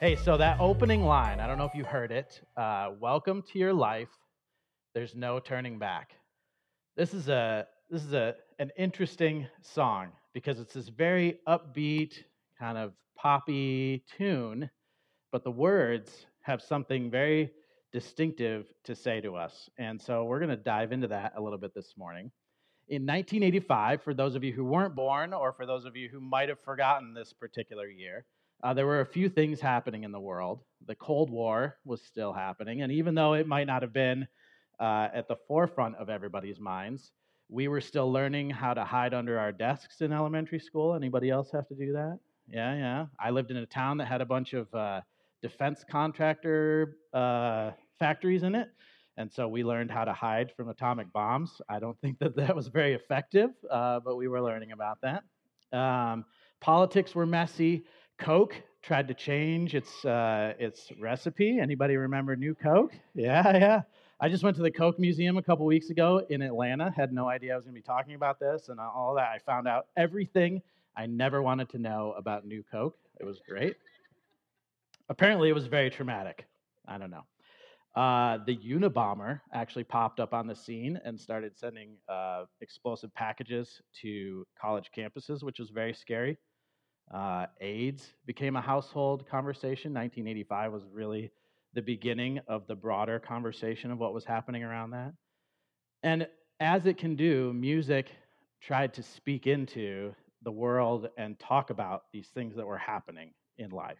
Hey, 0.00 0.16
so 0.16 0.38
that 0.38 0.58
opening 0.60 1.04
line, 1.04 1.40
I 1.40 1.46
don't 1.46 1.58
know 1.58 1.66
if 1.66 1.74
you 1.74 1.84
heard 1.84 2.10
it. 2.10 2.40
Uh, 2.56 2.92
Welcome 2.98 3.42
to 3.52 3.58
your 3.58 3.74
life. 3.74 4.08
There's 4.94 5.14
no 5.14 5.40
turning 5.40 5.78
back. 5.78 6.14
This 6.96 7.12
is 7.12 7.28
a 7.28 7.66
this 7.90 8.02
is 8.02 8.14
a 8.14 8.34
an 8.58 8.70
interesting 8.78 9.46
song 9.60 10.12
because 10.32 10.58
it's 10.58 10.72
this 10.72 10.88
very 10.88 11.40
upbeat 11.46 12.14
kind 12.58 12.78
of 12.78 12.94
poppy 13.14 14.02
tune, 14.16 14.70
but 15.32 15.44
the 15.44 15.50
words 15.50 16.24
have 16.40 16.62
something 16.62 17.10
very 17.10 17.50
distinctive 17.92 18.72
to 18.84 18.94
say 18.94 19.20
to 19.20 19.36
us. 19.36 19.68
And 19.76 20.00
so 20.00 20.24
we're 20.24 20.38
going 20.38 20.48
to 20.48 20.56
dive 20.56 20.92
into 20.92 21.08
that 21.08 21.34
a 21.36 21.42
little 21.42 21.58
bit 21.58 21.74
this 21.74 21.92
morning. 21.98 22.30
In 22.88 23.02
1985, 23.02 24.02
for 24.02 24.14
those 24.14 24.34
of 24.34 24.44
you 24.44 24.54
who 24.54 24.64
weren't 24.64 24.94
born 24.94 25.34
or 25.34 25.52
for 25.52 25.66
those 25.66 25.84
of 25.84 25.94
you 25.94 26.08
who 26.08 26.22
might 26.22 26.48
have 26.48 26.60
forgotten 26.60 27.12
this 27.12 27.34
particular 27.34 27.86
year, 27.86 28.24
uh, 28.62 28.74
there 28.74 28.86
were 28.86 29.00
a 29.00 29.06
few 29.06 29.28
things 29.28 29.60
happening 29.60 30.04
in 30.04 30.12
the 30.12 30.20
world. 30.20 30.62
The 30.86 30.94
Cold 30.94 31.30
War 31.30 31.78
was 31.84 32.02
still 32.02 32.32
happening, 32.32 32.82
and 32.82 32.92
even 32.92 33.14
though 33.14 33.34
it 33.34 33.46
might 33.46 33.66
not 33.66 33.82
have 33.82 33.92
been 33.92 34.26
uh, 34.78 35.08
at 35.12 35.28
the 35.28 35.36
forefront 35.46 35.96
of 35.96 36.08
everybody's 36.08 36.58
minds, 36.58 37.12
we 37.48 37.68
were 37.68 37.80
still 37.80 38.10
learning 38.10 38.50
how 38.50 38.74
to 38.74 38.84
hide 38.84 39.12
under 39.12 39.38
our 39.38 39.52
desks 39.52 40.00
in 40.00 40.12
elementary 40.12 40.60
school. 40.60 40.94
Anybody 40.94 41.30
else 41.30 41.50
have 41.50 41.66
to 41.68 41.74
do 41.74 41.92
that? 41.92 42.18
Yeah, 42.48 42.74
yeah. 42.74 43.06
I 43.18 43.30
lived 43.30 43.50
in 43.50 43.58
a 43.58 43.66
town 43.66 43.98
that 43.98 44.06
had 44.06 44.20
a 44.20 44.26
bunch 44.26 44.54
of 44.54 44.72
uh, 44.74 45.00
defense 45.42 45.84
contractor 45.88 46.96
uh, 47.12 47.72
factories 47.98 48.42
in 48.42 48.54
it. 48.54 48.70
And 49.16 49.30
so 49.30 49.48
we 49.48 49.64
learned 49.64 49.90
how 49.90 50.04
to 50.04 50.12
hide 50.12 50.52
from 50.56 50.68
atomic 50.68 51.12
bombs. 51.12 51.60
I 51.68 51.78
don't 51.78 52.00
think 52.00 52.18
that 52.20 52.36
that 52.36 52.54
was 52.54 52.68
very 52.68 52.94
effective, 52.94 53.50
uh, 53.70 54.00
but 54.00 54.16
we 54.16 54.28
were 54.28 54.40
learning 54.40 54.72
about 54.72 54.98
that. 55.02 55.24
Um, 55.76 56.24
politics 56.60 57.14
were 57.14 57.26
messy. 57.26 57.84
Coke 58.20 58.54
tried 58.82 59.08
to 59.08 59.14
change 59.14 59.74
its 59.74 60.04
uh, 60.04 60.52
its 60.58 60.92
recipe. 61.00 61.58
Anybody 61.58 61.96
remember 61.96 62.36
New 62.36 62.54
Coke? 62.54 62.92
Yeah, 63.14 63.56
yeah. 63.56 63.82
I 64.20 64.28
just 64.28 64.44
went 64.44 64.56
to 64.56 64.62
the 64.62 64.70
Coke 64.70 64.98
Museum 64.98 65.38
a 65.38 65.42
couple 65.42 65.64
weeks 65.64 65.88
ago 65.88 66.24
in 66.28 66.42
Atlanta. 66.42 66.92
Had 66.94 67.12
no 67.12 67.28
idea 67.28 67.54
I 67.54 67.56
was 67.56 67.64
going 67.64 67.74
to 67.74 67.80
be 67.80 67.82
talking 67.82 68.14
about 68.14 68.38
this 68.38 68.68
and 68.68 68.78
all 68.78 69.14
that. 69.14 69.28
I 69.28 69.38
found 69.38 69.66
out 69.66 69.86
everything 69.96 70.60
I 70.94 71.06
never 71.06 71.40
wanted 71.40 71.70
to 71.70 71.78
know 71.78 72.14
about 72.18 72.46
New 72.46 72.62
Coke. 72.70 72.96
It 73.18 73.24
was 73.24 73.40
great. 73.48 73.76
Apparently, 75.08 75.48
it 75.48 75.54
was 75.54 75.66
very 75.66 75.88
traumatic. 75.88 76.44
I 76.86 76.98
don't 76.98 77.10
know. 77.10 77.24
Uh, 77.96 78.38
the 78.46 78.56
Unabomber 78.58 79.40
actually 79.54 79.84
popped 79.84 80.20
up 80.20 80.34
on 80.34 80.46
the 80.46 80.54
scene 80.54 81.00
and 81.04 81.18
started 81.18 81.56
sending 81.56 81.96
uh, 82.08 82.44
explosive 82.60 83.12
packages 83.14 83.80
to 84.02 84.46
college 84.60 84.90
campuses, 84.96 85.42
which 85.42 85.58
was 85.58 85.70
very 85.70 85.94
scary. 85.94 86.36
Uh, 87.12 87.46
AIDS 87.60 88.12
became 88.26 88.56
a 88.56 88.60
household 88.60 89.28
conversation. 89.28 89.92
1985 89.92 90.72
was 90.72 90.82
really 90.92 91.30
the 91.74 91.82
beginning 91.82 92.40
of 92.46 92.66
the 92.66 92.74
broader 92.74 93.18
conversation 93.18 93.90
of 93.90 93.98
what 93.98 94.14
was 94.14 94.24
happening 94.24 94.62
around 94.62 94.90
that. 94.90 95.12
And 96.02 96.26
as 96.60 96.86
it 96.86 96.98
can 96.98 97.16
do, 97.16 97.52
music 97.52 98.10
tried 98.60 98.94
to 98.94 99.02
speak 99.02 99.46
into 99.46 100.14
the 100.42 100.52
world 100.52 101.08
and 101.16 101.38
talk 101.38 101.70
about 101.70 102.04
these 102.12 102.28
things 102.28 102.56
that 102.56 102.66
were 102.66 102.78
happening 102.78 103.32
in 103.58 103.70
life. 103.70 103.98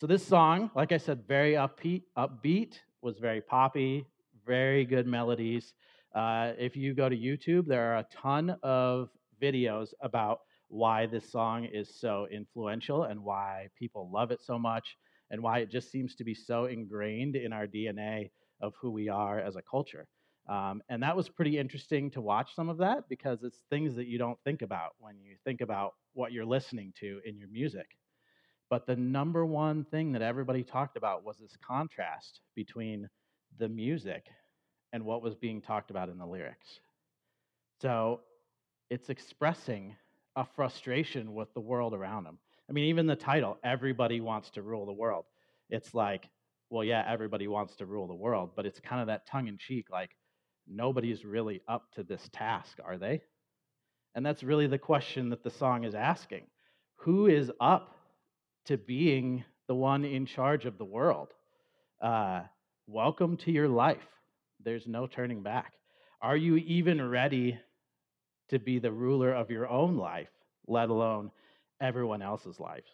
So 0.00 0.06
this 0.06 0.26
song, 0.26 0.70
like 0.74 0.92
I 0.92 0.98
said, 0.98 1.26
very 1.26 1.52
upbeat, 1.52 2.02
upbeat 2.18 2.74
was 3.00 3.18
very 3.18 3.40
poppy, 3.40 4.06
very 4.46 4.84
good 4.84 5.06
melodies. 5.06 5.72
Uh, 6.14 6.52
if 6.58 6.76
you 6.76 6.94
go 6.94 7.08
to 7.08 7.16
YouTube, 7.16 7.66
there 7.66 7.92
are 7.92 7.98
a 7.98 8.06
ton 8.10 8.56
of 8.62 9.10
videos 9.40 9.94
about 10.00 10.40
why 10.68 11.06
this 11.06 11.30
song 11.30 11.64
is 11.64 12.00
so 12.00 12.26
influential 12.30 13.04
and 13.04 13.20
why 13.20 13.68
people 13.78 14.10
love 14.12 14.30
it 14.30 14.42
so 14.42 14.58
much 14.58 14.96
and 15.30 15.42
why 15.42 15.58
it 15.58 15.70
just 15.70 15.90
seems 15.90 16.14
to 16.16 16.24
be 16.24 16.34
so 16.34 16.66
ingrained 16.66 17.36
in 17.36 17.52
our 17.52 17.66
DNA 17.66 18.30
of 18.60 18.74
who 18.80 18.90
we 18.90 19.08
are 19.08 19.38
as 19.40 19.56
a 19.56 19.62
culture. 19.62 20.06
Um, 20.48 20.82
and 20.88 21.02
that 21.02 21.16
was 21.16 21.28
pretty 21.28 21.58
interesting 21.58 22.10
to 22.12 22.20
watch 22.20 22.54
some 22.54 22.68
of 22.68 22.78
that 22.78 23.08
because 23.08 23.42
it's 23.42 23.62
things 23.70 23.96
that 23.96 24.06
you 24.06 24.18
don't 24.18 24.38
think 24.44 24.62
about 24.62 24.92
when 24.98 25.18
you 25.20 25.36
think 25.44 25.60
about 25.60 25.94
what 26.12 26.32
you're 26.32 26.44
listening 26.44 26.92
to 27.00 27.20
in 27.24 27.38
your 27.38 27.48
music. 27.48 27.86
But 28.68 28.86
the 28.86 28.96
number 28.96 29.46
one 29.46 29.84
thing 29.84 30.12
that 30.12 30.22
everybody 30.22 30.62
talked 30.62 30.96
about 30.96 31.24
was 31.24 31.38
this 31.38 31.56
contrast 31.66 32.40
between 32.54 33.08
the 33.58 33.68
music 33.68 34.26
and 34.92 35.04
what 35.04 35.22
was 35.22 35.34
being 35.34 35.60
talked 35.60 35.90
about 35.90 36.08
in 36.08 36.18
the 36.18 36.26
lyrics. 36.26 36.80
So 37.80 38.20
it's 38.90 39.10
expressing 39.10 39.96
a 40.36 40.44
frustration 40.56 41.34
with 41.34 41.52
the 41.54 41.60
world 41.60 41.94
around 41.94 42.24
them. 42.24 42.38
I 42.68 42.72
mean, 42.72 42.84
even 42.86 43.06
the 43.06 43.16
title, 43.16 43.58
Everybody 43.62 44.20
Wants 44.20 44.50
to 44.50 44.62
Rule 44.62 44.86
the 44.86 44.92
World. 44.92 45.24
It's 45.70 45.94
like, 45.94 46.28
well, 46.70 46.84
yeah, 46.84 47.04
everybody 47.06 47.46
wants 47.46 47.76
to 47.76 47.86
rule 47.86 48.06
the 48.06 48.14
world, 48.14 48.50
but 48.56 48.66
it's 48.66 48.80
kind 48.80 49.00
of 49.00 49.06
that 49.08 49.26
tongue 49.26 49.48
in 49.48 49.58
cheek, 49.58 49.86
like, 49.90 50.16
nobody's 50.66 51.24
really 51.24 51.60
up 51.68 51.92
to 51.92 52.02
this 52.02 52.28
task, 52.32 52.78
are 52.84 52.96
they? 52.96 53.20
And 54.14 54.24
that's 54.24 54.42
really 54.42 54.66
the 54.66 54.78
question 54.78 55.30
that 55.30 55.42
the 55.42 55.50
song 55.50 55.84
is 55.84 55.94
asking. 55.94 56.46
Who 56.96 57.26
is 57.26 57.50
up 57.60 57.96
to 58.66 58.76
being 58.76 59.44
the 59.68 59.74
one 59.74 60.04
in 60.04 60.24
charge 60.26 60.64
of 60.64 60.78
the 60.78 60.84
world? 60.84 61.28
Uh, 62.00 62.42
welcome 62.86 63.36
to 63.38 63.52
your 63.52 63.68
life. 63.68 64.06
There's 64.64 64.86
no 64.86 65.06
turning 65.06 65.42
back. 65.42 65.74
Are 66.22 66.36
you 66.36 66.56
even 66.56 67.06
ready 67.06 67.58
to 68.48 68.58
be 68.58 68.78
the 68.78 68.92
ruler 68.92 69.32
of 69.32 69.50
your 69.50 69.68
own 69.68 69.96
life, 69.96 70.30
let 70.66 70.90
alone 70.90 71.30
everyone 71.80 72.22
else's 72.22 72.60
lives. 72.60 72.90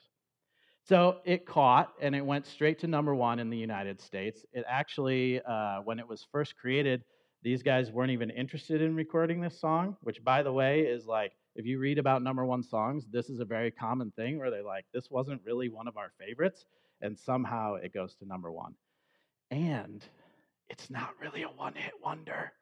So 0.83 1.19
it 1.25 1.47
caught 1.47 1.93
and 2.01 2.15
it 2.15 2.25
went 2.25 2.47
straight 2.47 2.79
to 2.81 2.87
number 2.87 3.15
one 3.15 3.39
in 3.39 3.51
the 3.51 3.57
United 3.57 4.01
States. 4.01 4.45
It 4.53 4.65
actually, 4.69 5.41
uh, 5.43 5.81
when 5.85 5.99
it 5.99 6.09
was 6.09 6.27
first 6.33 6.57
created, 6.57 7.05
these 7.43 7.63
guys 7.63 7.91
weren't 7.91 8.11
even 8.11 8.31
interested 8.31 8.83
in 8.83 8.95
recording 8.95 9.41
this 9.41 9.59
song, 9.59 9.97
which, 10.03 10.23
by 10.25 10.43
the 10.43 10.53
way, 10.53 10.81
is 10.81 11.07
like, 11.07 11.33
if 11.57 11.67
you 11.67 11.79
read 11.79 11.99
about 11.99 12.23
number 12.23 12.45
one 12.45 12.63
songs, 12.63 13.07
this 13.11 13.29
is 13.29 13.41
a 13.41 13.45
very 13.45 13.71
common 13.71 14.11
thing 14.13 14.39
where 14.39 14.51
they're 14.51 14.63
like, 14.63 14.85
this 14.93 15.11
wasn't 15.11 15.41
really 15.45 15.69
one 15.69 15.89
of 15.89 15.97
our 15.97 16.13
favorites, 16.19 16.65
and 17.01 17.19
somehow 17.19 17.75
it 17.75 17.93
goes 17.93 18.15
to 18.17 18.27
number 18.27 18.53
one. 18.53 18.75
And 19.51 20.05
it's 20.69 20.91
not 20.91 21.11
really 21.21 21.43
a 21.43 21.49
one 21.49 21.75
hit 21.75 21.93
wonder. 22.03 22.53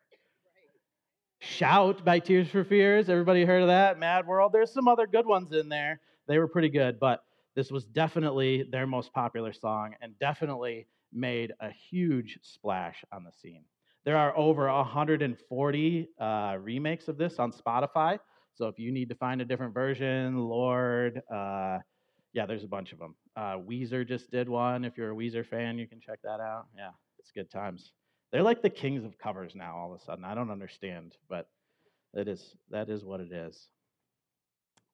Shout 1.40 2.04
by 2.04 2.18
Tears 2.18 2.48
for 2.48 2.64
Fears. 2.64 3.08
Everybody 3.08 3.44
heard 3.44 3.62
of 3.62 3.68
that? 3.68 3.98
Mad 3.98 4.26
World. 4.26 4.52
There's 4.52 4.72
some 4.72 4.88
other 4.88 5.06
good 5.06 5.24
ones 5.24 5.52
in 5.52 5.68
there. 5.68 6.00
They 6.26 6.38
were 6.38 6.48
pretty 6.48 6.68
good, 6.68 6.98
but 6.98 7.22
this 7.54 7.70
was 7.70 7.84
definitely 7.84 8.64
their 8.64 8.88
most 8.88 9.12
popular 9.12 9.52
song 9.52 9.94
and 10.00 10.18
definitely 10.18 10.88
made 11.12 11.52
a 11.60 11.70
huge 11.70 12.40
splash 12.42 13.04
on 13.12 13.22
the 13.22 13.30
scene. 13.30 13.62
There 14.04 14.16
are 14.16 14.36
over 14.36 14.66
140 14.66 16.08
uh, 16.20 16.56
remakes 16.60 17.06
of 17.06 17.18
this 17.18 17.38
on 17.38 17.52
Spotify. 17.52 18.18
So 18.54 18.66
if 18.66 18.78
you 18.80 18.90
need 18.90 19.08
to 19.10 19.14
find 19.14 19.40
a 19.40 19.44
different 19.44 19.74
version, 19.74 20.38
Lord, 20.38 21.22
uh, 21.32 21.78
yeah, 22.32 22.46
there's 22.46 22.64
a 22.64 22.68
bunch 22.68 22.92
of 22.92 22.98
them. 22.98 23.14
Uh, 23.36 23.58
Weezer 23.58 24.06
just 24.06 24.30
did 24.32 24.48
one. 24.48 24.84
If 24.84 24.96
you're 24.96 25.12
a 25.12 25.14
Weezer 25.14 25.46
fan, 25.46 25.78
you 25.78 25.86
can 25.86 26.00
check 26.00 26.18
that 26.24 26.40
out. 26.40 26.66
Yeah, 26.76 26.90
it's 27.20 27.30
good 27.30 27.48
times. 27.48 27.92
They're 28.30 28.42
like 28.42 28.62
the 28.62 28.70
kings 28.70 29.04
of 29.04 29.18
covers 29.18 29.54
now. 29.54 29.76
All 29.76 29.92
of 29.92 30.00
a 30.00 30.04
sudden, 30.04 30.24
I 30.24 30.34
don't 30.34 30.50
understand, 30.50 31.16
but 31.28 31.48
that 32.14 32.28
is 32.28 32.54
that 32.70 32.88
is 32.90 33.04
what 33.04 33.20
it 33.20 33.32
is. 33.32 33.68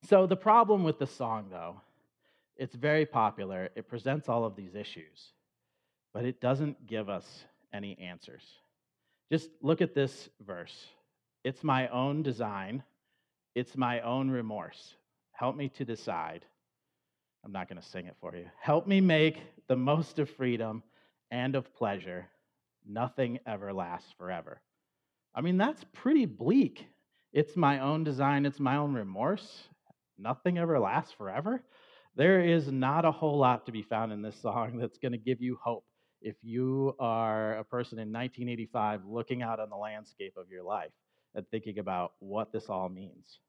So 0.09 0.27
the 0.27 0.37
problem 0.37 0.85
with 0.85 0.99
the 0.99 1.07
song, 1.07 1.47
though, 1.51 1.81
it's 2.57 2.75
very 2.75 3.07
popular. 3.07 3.71
It 3.75 3.89
presents 3.89 4.29
all 4.29 4.45
of 4.45 4.55
these 4.55 4.75
issues, 4.75 5.33
but 6.13 6.25
it 6.25 6.41
doesn't 6.41 6.87
give 6.87 7.09
us 7.09 7.45
any 7.73 7.99
answers. 7.99 8.43
Just 9.33 9.51
look 9.63 9.81
at 9.81 9.95
this 9.95 10.29
verse. 10.41 10.87
It's 11.43 11.65
my 11.65 11.89
own 11.89 12.23
design. 12.23 12.83
It's 13.55 13.77
my 13.77 14.01
own 14.01 14.31
remorse. 14.31 14.95
Help 15.33 15.57
me 15.57 15.69
to 15.71 15.85
decide. 15.85 16.45
I'm 17.45 17.53
not 17.53 17.69
going 17.69 17.81
to 17.81 17.87
sing 17.87 18.07
it 18.07 18.17
for 18.21 18.35
you. 18.37 18.47
Help 18.61 18.87
me 18.87 19.01
make 19.01 19.41
the 19.67 19.77
most 19.77 20.19
of 20.19 20.31
freedom 20.31 20.83
and 21.31 21.55
of 21.55 21.75
pleasure 21.75 22.29
nothing 22.87 23.39
ever 23.47 23.73
lasts 23.73 24.13
forever. 24.19 24.61
I 25.35 25.41
mean, 25.41 25.57
that's 25.57 25.85
pretty 25.93 26.27
bleak. 26.27 26.87
It's 27.33 27.57
my 27.57 27.81
own 27.81 28.05
design, 28.05 28.47
it's 28.47 28.61
my 28.61 28.77
own 28.77 28.95
remorse. 28.95 29.65
Nothing 30.19 30.59
ever 30.59 30.79
lasts 30.79 31.13
forever. 31.13 31.63
There 32.17 32.41
is 32.41 32.71
not 32.71 33.05
a 33.05 33.11
whole 33.11 33.39
lot 33.39 33.67
to 33.67 33.73
be 33.73 33.83
found 33.83 34.13
in 34.13 34.23
this 34.23 34.41
song 34.41 34.77
that's 34.81 34.99
going 34.99 35.13
to 35.13 35.19
give 35.19 35.41
you 35.41 35.59
hope 35.63 35.85
if 36.21 36.37
you 36.43 36.95
are 36.99 37.59
a 37.59 37.65
person 37.65 37.99
in 37.99 38.13
1985 38.13 39.03
looking 39.07 39.43
out 39.43 39.61
on 39.61 39.69
the 39.69 39.77
landscape 39.77 40.35
of 40.37 40.51
your 40.51 40.63
life 40.63 40.93
and 41.35 41.45
thinking 41.51 41.79
about 41.79 42.13
what 42.21 42.53
this 42.53 42.71
all 42.71 42.89
means. 42.89 43.41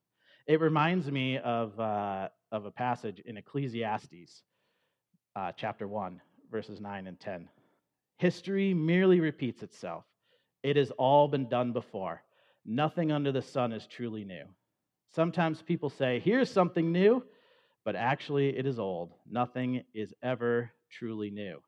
It 0.47 0.59
reminds 0.59 1.09
me 1.09 1.37
of, 1.37 1.79
uh, 1.79 2.29
of 2.51 2.65
a 2.65 2.71
passage 2.71 3.21
in 3.25 3.37
Ecclesiastes, 3.37 4.43
uh, 5.35 5.51
chapter 5.55 5.87
1, 5.87 6.21
verses 6.51 6.81
9 6.81 7.07
and 7.07 7.19
10. 7.19 7.47
History 8.17 8.73
merely 8.73 9.19
repeats 9.19 9.61
itself. 9.63 10.05
It 10.63 10.77
has 10.77 10.91
all 10.91 11.27
been 11.27 11.49
done 11.49 11.73
before. 11.73 12.23
Nothing 12.65 13.11
under 13.11 13.31
the 13.31 13.41
sun 13.41 13.71
is 13.71 13.85
truly 13.87 14.23
new. 14.23 14.45
Sometimes 15.13 15.61
people 15.61 15.89
say, 15.89 16.19
here's 16.19 16.49
something 16.49 16.91
new, 16.91 17.23
but 17.83 17.95
actually 17.95 18.57
it 18.57 18.65
is 18.65 18.79
old. 18.79 19.13
Nothing 19.29 19.83
is 19.93 20.13
ever 20.23 20.71
truly 20.89 21.29
new. 21.29 21.59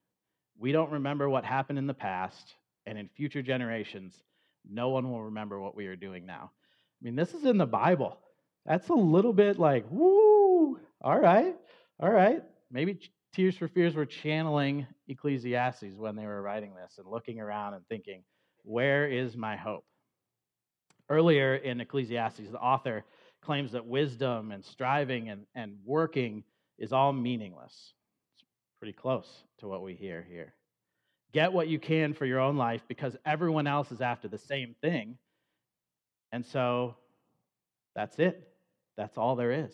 We 0.57 0.71
don't 0.71 0.91
remember 0.91 1.29
what 1.29 1.45
happened 1.45 1.77
in 1.77 1.87
the 1.87 1.93
past, 1.93 2.55
and 2.85 2.97
in 2.97 3.09
future 3.09 3.41
generations, 3.41 4.23
no 4.69 4.89
one 4.89 5.11
will 5.11 5.23
remember 5.23 5.59
what 5.59 5.75
we 5.75 5.87
are 5.87 5.95
doing 5.95 6.25
now. 6.25 6.51
I 6.53 7.05
mean, 7.05 7.15
this 7.15 7.33
is 7.33 7.45
in 7.45 7.57
the 7.57 7.67
Bible. 7.67 8.17
That's 8.65 8.89
a 8.89 8.93
little 8.93 9.33
bit 9.33 9.59
like, 9.59 9.85
woo, 9.91 10.79
all 11.01 11.19
right, 11.19 11.55
all 11.99 12.11
right. 12.11 12.41
Maybe 12.71 12.99
Tears 13.33 13.57
for 13.57 13.67
Fears 13.67 13.95
were 13.95 14.05
channeling 14.05 14.87
Ecclesiastes 15.07 15.95
when 15.95 16.15
they 16.15 16.25
were 16.25 16.41
writing 16.41 16.73
this 16.73 16.97
and 16.97 17.07
looking 17.07 17.39
around 17.39 17.73
and 17.75 17.85
thinking, 17.87 18.23
where 18.63 19.07
is 19.07 19.37
my 19.37 19.55
hope? 19.55 19.85
Earlier 21.09 21.55
in 21.55 21.79
Ecclesiastes, 21.79 22.51
the 22.51 22.59
author 22.59 23.05
claims 23.41 23.71
that 23.73 23.85
wisdom 23.85 24.51
and 24.51 24.65
striving 24.65 25.29
and, 25.29 25.45
and 25.55 25.77
working 25.85 26.43
is 26.77 26.91
all 26.91 27.13
meaningless. 27.13 27.93
It's 28.37 28.45
pretty 28.79 28.93
close 28.93 29.43
to 29.59 29.67
what 29.67 29.83
we 29.83 29.93
hear 29.93 30.25
here. 30.29 30.53
Get 31.33 31.53
what 31.53 31.67
you 31.67 31.79
can 31.79 32.13
for 32.13 32.25
your 32.25 32.39
own 32.39 32.57
life 32.57 32.81
because 32.87 33.15
everyone 33.25 33.67
else 33.67 33.91
is 33.91 34.01
after 34.01 34.27
the 34.27 34.37
same 34.37 34.75
thing. 34.81 35.17
And 36.31 36.45
so 36.45 36.95
that's 37.95 38.17
it. 38.19 38.47
That's 38.97 39.17
all 39.17 39.35
there 39.35 39.51
is. 39.51 39.71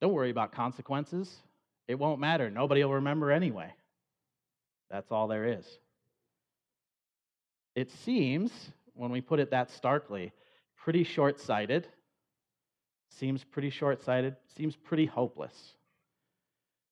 Don't 0.00 0.12
worry 0.12 0.30
about 0.30 0.52
consequences. 0.52 1.38
It 1.88 1.98
won't 1.98 2.20
matter. 2.20 2.50
Nobody 2.50 2.84
will 2.84 2.94
remember 2.94 3.32
anyway. 3.32 3.72
That's 4.90 5.10
all 5.10 5.26
there 5.26 5.46
is. 5.46 5.66
It 7.74 7.90
seems, 7.90 8.52
when 8.94 9.10
we 9.10 9.20
put 9.20 9.40
it 9.40 9.50
that 9.50 9.70
starkly, 9.70 10.32
pretty 10.76 11.04
short 11.04 11.40
sighted. 11.40 11.88
Seems 13.10 13.42
pretty 13.42 13.70
short 13.70 14.02
sighted. 14.04 14.36
Seems 14.56 14.76
pretty 14.76 15.06
hopeless, 15.06 15.74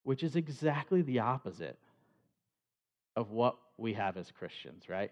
which 0.03 0.23
is 0.23 0.35
exactly 0.37 1.03
the 1.03 1.21
opposite 1.21 1.79
of 3.17 3.31
what 3.31 3.57
we 3.77 3.93
have 3.95 4.17
as 4.17 4.31
Christians, 4.31 4.89
right? 4.89 5.11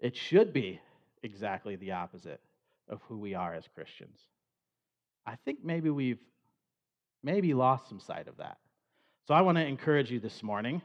It 0.00 0.16
should 0.16 0.52
be 0.52 0.80
exactly 1.22 1.76
the 1.76 1.92
opposite 1.92 2.40
of 2.88 3.00
who 3.08 3.18
we 3.18 3.34
are 3.34 3.54
as 3.54 3.68
Christians. 3.74 4.18
I 5.26 5.36
think 5.44 5.58
maybe 5.62 5.90
we've 5.90 6.20
maybe 7.22 7.52
lost 7.52 7.88
some 7.88 8.00
sight 8.00 8.26
of 8.26 8.38
that. 8.38 8.56
So 9.30 9.34
I 9.34 9.42
want 9.42 9.58
to 9.58 9.64
encourage 9.64 10.10
you 10.10 10.18
this 10.18 10.42
morning 10.42 10.82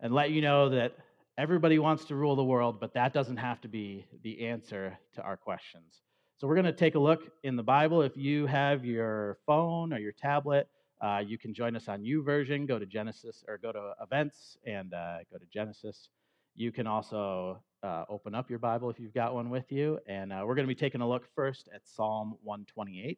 and 0.00 0.12
let 0.12 0.32
you 0.32 0.42
know 0.42 0.70
that 0.70 0.96
everybody 1.38 1.78
wants 1.78 2.04
to 2.06 2.16
rule 2.16 2.34
the 2.34 2.42
world, 2.42 2.80
but 2.80 2.94
that 2.94 3.12
doesn't 3.12 3.36
have 3.36 3.60
to 3.60 3.68
be 3.68 4.04
the 4.24 4.44
answer 4.48 4.98
to 5.14 5.22
our 5.22 5.36
questions. 5.36 6.02
So 6.36 6.48
we're 6.48 6.56
going 6.56 6.64
to 6.64 6.72
take 6.72 6.96
a 6.96 6.98
look 6.98 7.30
in 7.44 7.54
the 7.54 7.62
Bible. 7.62 8.02
If 8.02 8.16
you 8.16 8.46
have 8.46 8.84
your 8.84 9.38
phone 9.46 9.92
or 9.92 10.00
your 10.00 10.10
tablet, 10.10 10.66
uh, 11.00 11.22
you 11.24 11.38
can 11.38 11.54
join 11.54 11.76
us 11.76 11.86
on 11.86 12.02
YouVersion. 12.02 12.66
Go 12.66 12.76
to 12.76 12.86
Genesis 12.86 13.44
or 13.46 13.56
go 13.56 13.70
to 13.70 13.92
events 14.02 14.58
and 14.66 14.92
uh, 14.92 15.18
go 15.30 15.38
to 15.38 15.46
Genesis. 15.46 16.08
You 16.56 16.72
can 16.72 16.88
also 16.88 17.62
uh, 17.84 18.02
open 18.08 18.34
up 18.34 18.50
your 18.50 18.58
Bible 18.58 18.90
if 18.90 18.98
you've 18.98 19.14
got 19.14 19.32
one 19.32 19.48
with 19.48 19.70
you. 19.70 20.00
And 20.08 20.32
uh, 20.32 20.42
we're 20.44 20.56
going 20.56 20.66
to 20.66 20.74
be 20.74 20.80
taking 20.80 21.02
a 21.02 21.08
look 21.08 21.28
first 21.36 21.68
at 21.72 21.86
Psalm 21.86 22.34
128. 22.42 23.16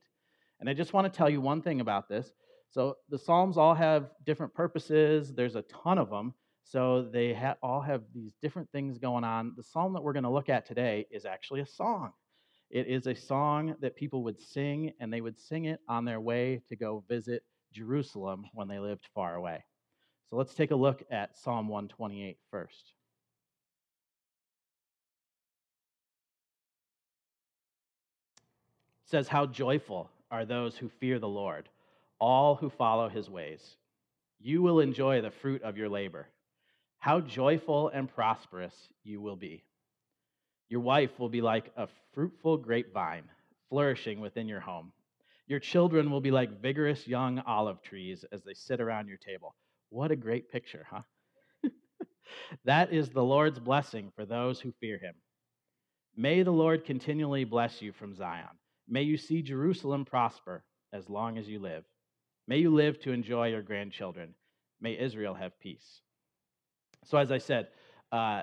And 0.61 0.69
I 0.69 0.75
just 0.75 0.93
want 0.93 1.11
to 1.11 1.17
tell 1.17 1.31
you 1.31 1.41
one 1.41 1.63
thing 1.63 1.81
about 1.81 2.07
this. 2.07 2.31
So 2.71 2.97
the 3.09 3.19
Psalms 3.19 3.59
all 3.59 3.75
have 3.75 4.11
different 4.25 4.55
purposes, 4.55 5.35
there's 5.35 5.57
a 5.57 5.63
ton 5.63 5.99
of 5.99 6.09
them. 6.09 6.35
So 6.63 7.03
they 7.03 7.33
ha- 7.35 7.57
all 7.63 7.81
have 7.81 8.03
these 8.15 8.37
different 8.41 8.71
things 8.71 8.97
going 8.97 9.25
on. 9.25 9.55
The 9.57 9.63
psalm 9.63 9.93
that 9.95 10.03
we're 10.03 10.13
going 10.13 10.25
to 10.25 10.31
look 10.31 10.49
at 10.49 10.67
today 10.67 11.07
is 11.11 11.25
actually 11.25 11.63
a 11.63 11.67
song. 11.67 12.13
It 12.71 12.87
is 12.87 13.09
a 13.09 13.15
song 13.15 13.75
that 13.81 13.97
people 13.97 14.23
would 14.23 14.41
sing, 14.41 14.93
and 15.01 15.13
they 15.13 15.21
would 15.21 15.37
sing 15.37 15.65
it 15.65 15.81
on 15.89 16.05
their 16.05 16.21
way 16.21 16.63
to 16.69 16.77
go 16.77 17.03
visit 17.09 17.43
Jerusalem 17.73 18.45
when 18.55 18.69
they 18.69 18.79
lived 18.79 19.09
far 19.13 19.35
away. 19.35 19.65
So 20.29 20.37
let's 20.37 20.55
take 20.55 20.71
a 20.71 20.77
look 20.77 21.03
at 21.11 21.37
Psalm 21.37 21.67
128 21.67 22.39
first. 22.53 22.93
It 29.05 29.11
says, 29.11 29.27
How 29.27 29.47
joyful 29.47 30.09
are 30.31 30.45
those 30.45 30.77
who 30.77 30.89
fear 30.89 31.19
the 31.19 31.27
Lord, 31.27 31.69
all 32.21 32.55
who 32.55 32.71
follow 32.71 33.09
his 33.09 33.29
ways. 33.29 33.77
You 34.41 34.63
will 34.63 34.81
enjoy 34.81 35.21
the 35.21 35.31
fruit 35.31 35.63
of 35.63 35.77
your 35.77 35.89
labor. 35.89 36.29
How 36.99 37.21
joyful 37.21 37.89
and 37.89 38.09
prosperous 38.09 38.75
you 39.03 39.21
will 39.21 39.37
be. 39.37 39.65
Your 40.69 40.81
wife 40.81 41.19
will 41.19 41.29
be 41.29 41.41
like 41.41 41.73
a 41.77 41.89
fruitful 42.15 42.59
grapevine 42.59 43.25
flourishing 43.69 44.21
within 44.21 44.49
your 44.49 44.61
home. 44.61 44.93
Your 45.47 45.59
children 45.59 46.11
will 46.11 46.21
be 46.21 46.31
like 46.31 46.61
vigorous 46.61 47.09
young 47.09 47.41
olive 47.41 47.83
trees 47.83 48.25
as 48.31 48.43
they 48.43 48.55
sit 48.55 48.81
around 48.81 49.09
your 49.09 49.17
table. 49.17 49.57
What 49.89 50.13
a 50.13 50.17
great 50.17 50.51
picture, 50.51 50.87
huh? 50.89 51.03
that 52.65 52.93
is 52.93 53.11
the 53.11 53.25
Lord's 53.25 53.59
blessing 53.59 54.13
for 54.15 54.25
those 54.25 54.61
who 54.61 54.73
fear 54.81 54.99
him. 54.99 55.15
May 56.17 56.43
the 56.43 56.53
Lord 56.53 56.85
continually 56.85 57.45
bless 57.45 57.83
you 57.83 57.93
from 57.93 58.15
Zion. 58.15 58.47
May 58.89 59.03
you 59.03 59.17
see 59.17 59.43
Jerusalem 59.43 60.05
prosper 60.05 60.65
as 60.93 61.09
long 61.09 61.39
as 61.39 61.49
you 61.49 61.59
live. 61.59 61.85
May 62.47 62.59
you 62.59 62.75
live 62.75 62.99
to 63.01 63.13
enjoy 63.13 63.49
your 63.49 63.63
grandchildren. 63.63 64.35
May 64.81 64.99
Israel 64.99 65.35
have 65.35 65.59
peace. 65.61 66.01
So, 67.05 67.19
as 67.19 67.31
I 67.31 67.39
said, 67.39 67.69
uh, 68.13 68.43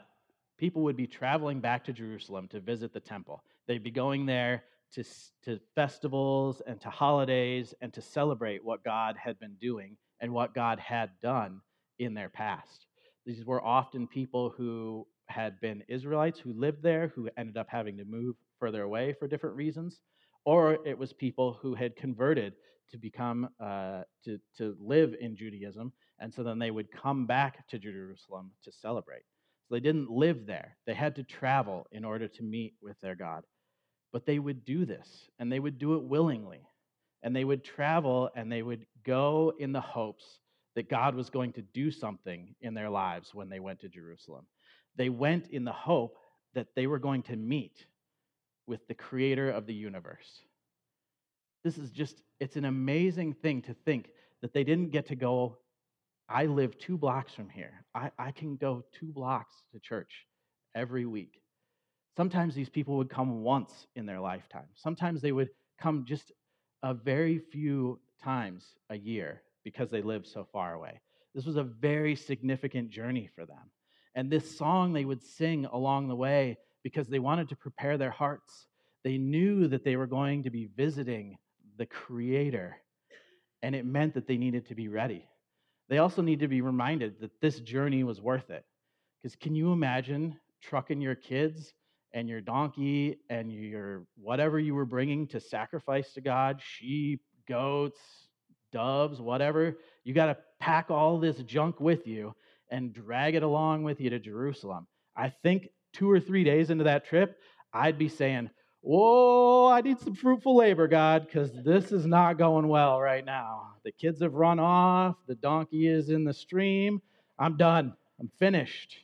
people 0.57 0.83
would 0.83 0.97
be 0.97 1.07
traveling 1.07 1.59
back 1.59 1.83
to 1.85 1.93
Jerusalem 1.93 2.47
to 2.49 2.59
visit 2.59 2.93
the 2.93 2.99
temple. 2.99 3.43
They'd 3.67 3.83
be 3.83 3.91
going 3.91 4.25
there 4.25 4.63
to, 4.93 5.03
to 5.43 5.59
festivals 5.75 6.61
and 6.65 6.79
to 6.81 6.89
holidays 6.89 7.73
and 7.81 7.93
to 7.93 8.01
celebrate 8.01 8.63
what 8.63 8.83
God 8.83 9.17
had 9.17 9.39
been 9.39 9.55
doing 9.61 9.97
and 10.21 10.31
what 10.31 10.55
God 10.55 10.79
had 10.79 11.11
done 11.21 11.61
in 11.99 12.13
their 12.13 12.29
past. 12.29 12.85
These 13.25 13.45
were 13.45 13.63
often 13.63 14.07
people 14.07 14.53
who 14.55 15.05
had 15.27 15.59
been 15.59 15.83
Israelites 15.89 16.39
who 16.39 16.53
lived 16.53 16.81
there, 16.81 17.11
who 17.13 17.29
ended 17.37 17.57
up 17.57 17.67
having 17.69 17.97
to 17.97 18.05
move 18.05 18.35
further 18.59 18.83
away 18.83 19.13
for 19.13 19.27
different 19.27 19.55
reasons, 19.55 19.99
or 20.47 20.77
it 20.85 20.97
was 20.97 21.11
people 21.11 21.59
who 21.61 21.75
had 21.75 21.93
converted 21.97 22.53
to 22.89 22.97
become 22.97 23.49
uh, 23.59 24.03
to 24.23 24.39
to 24.57 24.77
live 24.79 25.13
in 25.19 25.35
Judaism, 25.35 25.91
and 26.19 26.33
so 26.33 26.41
then 26.41 26.57
they 26.57 26.71
would 26.71 26.89
come 26.89 27.25
back 27.25 27.67
to 27.67 27.77
Jerusalem 27.77 28.51
to 28.63 28.71
celebrate. 28.71 29.23
So 29.67 29.75
they 29.75 29.81
didn't 29.81 30.09
live 30.09 30.45
there; 30.45 30.77
they 30.85 30.93
had 30.93 31.17
to 31.17 31.23
travel 31.23 31.85
in 31.91 32.05
order 32.05 32.29
to 32.29 32.43
meet 32.43 32.75
with 32.81 32.95
their 33.01 33.13
God. 33.13 33.43
But 34.13 34.25
they 34.25 34.39
would 34.39 34.63
do 34.63 34.85
this, 34.85 35.29
and 35.37 35.51
they 35.51 35.59
would 35.59 35.77
do 35.77 35.95
it 35.95 36.03
willingly. 36.03 36.61
And 37.23 37.35
they 37.35 37.43
would 37.43 37.63
travel 37.63 38.29
and 38.35 38.49
they 38.49 38.61
would 38.61 38.85
go 39.03 39.51
in 39.59 39.73
the 39.73 39.81
hopes 39.81 40.39
that 40.75 40.87
God 40.87 41.13
was 41.15 41.29
going 41.29 41.51
to 41.53 41.61
do 41.73 41.91
something 41.91 42.55
in 42.61 42.73
their 42.73 42.89
lives 42.89 43.33
when 43.33 43.49
they 43.49 43.59
went 43.59 43.81
to 43.81 43.89
Jerusalem. 43.89 44.45
They 44.95 45.09
went 45.09 45.47
in 45.47 45.65
the 45.65 45.73
hope 45.73 46.15
that 46.53 46.67
they 46.75 46.87
were 46.87 46.99
going 46.99 47.23
to 47.23 47.35
meet 47.35 47.85
with 48.67 48.87
the 48.87 48.93
creator 48.93 49.49
of 49.49 49.65
the 49.65 49.73
universe. 49.73 50.41
This 51.63 51.77
is 51.77 51.89
just, 51.89 52.21
it's 52.39 52.55
an 52.55 52.65
amazing 52.65 53.33
thing 53.33 53.61
to 53.63 53.73
think 53.73 54.09
that 54.41 54.53
they 54.53 54.63
didn't 54.63 54.91
get 54.91 55.07
to 55.07 55.15
go. 55.15 55.57
I 56.29 56.45
live 56.45 56.77
two 56.77 56.97
blocks 56.97 57.33
from 57.33 57.49
here. 57.49 57.85
I, 57.95 58.11
I 58.19 58.31
can 58.31 58.57
go 58.57 58.83
two 58.91 59.11
blocks 59.11 59.55
to 59.71 59.79
church 59.79 60.27
every 60.75 61.05
week. 61.05 61.41
Sometimes 62.15 62.55
these 62.55 62.69
people 62.69 62.97
would 62.97 63.09
come 63.09 63.43
once 63.43 63.87
in 63.95 64.05
their 64.05 64.19
lifetime. 64.19 64.67
Sometimes 64.75 65.21
they 65.21 65.31
would 65.31 65.49
come 65.79 66.05
just 66.05 66.31
a 66.83 66.93
very 66.93 67.39
few 67.39 67.99
times 68.23 68.75
a 68.89 68.97
year 68.97 69.41
because 69.63 69.89
they 69.89 70.01
lived 70.01 70.27
so 70.27 70.47
far 70.51 70.73
away. 70.73 70.99
This 71.33 71.45
was 71.45 71.57
a 71.57 71.63
very 71.63 72.15
significant 72.15 72.89
journey 72.89 73.29
for 73.35 73.45
them. 73.45 73.71
And 74.15 74.31
this 74.31 74.57
song 74.57 74.93
they 74.93 75.05
would 75.05 75.23
sing 75.23 75.65
along 75.65 76.07
the 76.07 76.15
way 76.15 76.57
because 76.87 77.09
they 77.09 77.19
wanted 77.19 77.49
to 77.49 77.55
prepare 77.57 77.97
their 77.97 78.11
hearts. 78.11 78.67
They 79.03 79.17
knew 79.17 79.67
that 79.67 79.83
they 79.83 79.97
were 79.97 80.07
going 80.07 80.43
to 80.43 80.49
be 80.49 80.69
visiting 80.77 81.37
the 81.77 81.85
Creator, 81.85 82.77
and 83.61 83.75
it 83.75 83.85
meant 83.85 84.13
that 84.13 84.25
they 84.25 84.37
needed 84.37 84.65
to 84.67 84.75
be 84.75 84.87
ready. 84.87 85.27
They 85.89 85.97
also 85.97 86.21
need 86.21 86.39
to 86.39 86.47
be 86.47 86.61
reminded 86.61 87.19
that 87.19 87.41
this 87.41 87.59
journey 87.59 88.05
was 88.05 88.21
worth 88.21 88.49
it. 88.49 88.63
Because 89.21 89.35
can 89.35 89.53
you 89.53 89.73
imagine 89.73 90.39
trucking 90.61 91.01
your 91.01 91.15
kids 91.15 91.73
and 92.13 92.29
your 92.29 92.39
donkey 92.39 93.17
and 93.29 93.51
your 93.51 94.05
whatever 94.15 94.57
you 94.57 94.73
were 94.73 94.85
bringing 94.85 95.27
to 95.27 95.41
sacrifice 95.41 96.13
to 96.13 96.21
God 96.21 96.61
sheep, 96.61 97.21
goats, 97.49 97.99
doves, 98.71 99.19
whatever 99.19 99.77
you 100.05 100.13
got 100.13 100.27
to 100.27 100.37
pack 100.61 100.89
all 100.89 101.19
this 101.19 101.35
junk 101.39 101.81
with 101.81 102.07
you 102.07 102.33
and 102.71 102.93
drag 102.93 103.35
it 103.35 103.43
along 103.43 103.83
with 103.83 103.99
you 103.99 104.09
to 104.09 104.19
Jerusalem. 104.19 104.87
I 105.17 105.33
think 105.43 105.67
two 105.97 106.09
or 106.09 106.19
three 106.19 106.43
days 106.43 106.69
into 106.69 106.83
that 106.85 107.05
trip, 107.05 107.39
I'd 107.73 107.97
be 107.97 108.09
saying, 108.09 108.49
Whoa, 108.81 109.67
I 109.67 109.81
need 109.81 109.99
some 109.99 110.15
fruitful 110.15 110.55
labor, 110.55 110.87
God, 110.87 111.25
because 111.25 111.51
this 111.65 111.91
is 111.91 112.05
not 112.05 112.37
going 112.37 112.67
well 112.67 113.01
right 113.01 113.25
now. 113.25 113.73
The 113.83 113.91
kids 113.91 114.21
have 114.21 114.33
run 114.33 114.59
off, 114.59 115.15
the 115.27 115.35
donkey 115.35 115.87
is 115.87 116.09
in 116.09 116.23
the 116.23 116.33
stream. 116.33 117.01
I'm 117.39 117.57
done. 117.57 117.93
I'm 118.19 118.31
finished. 118.39 118.95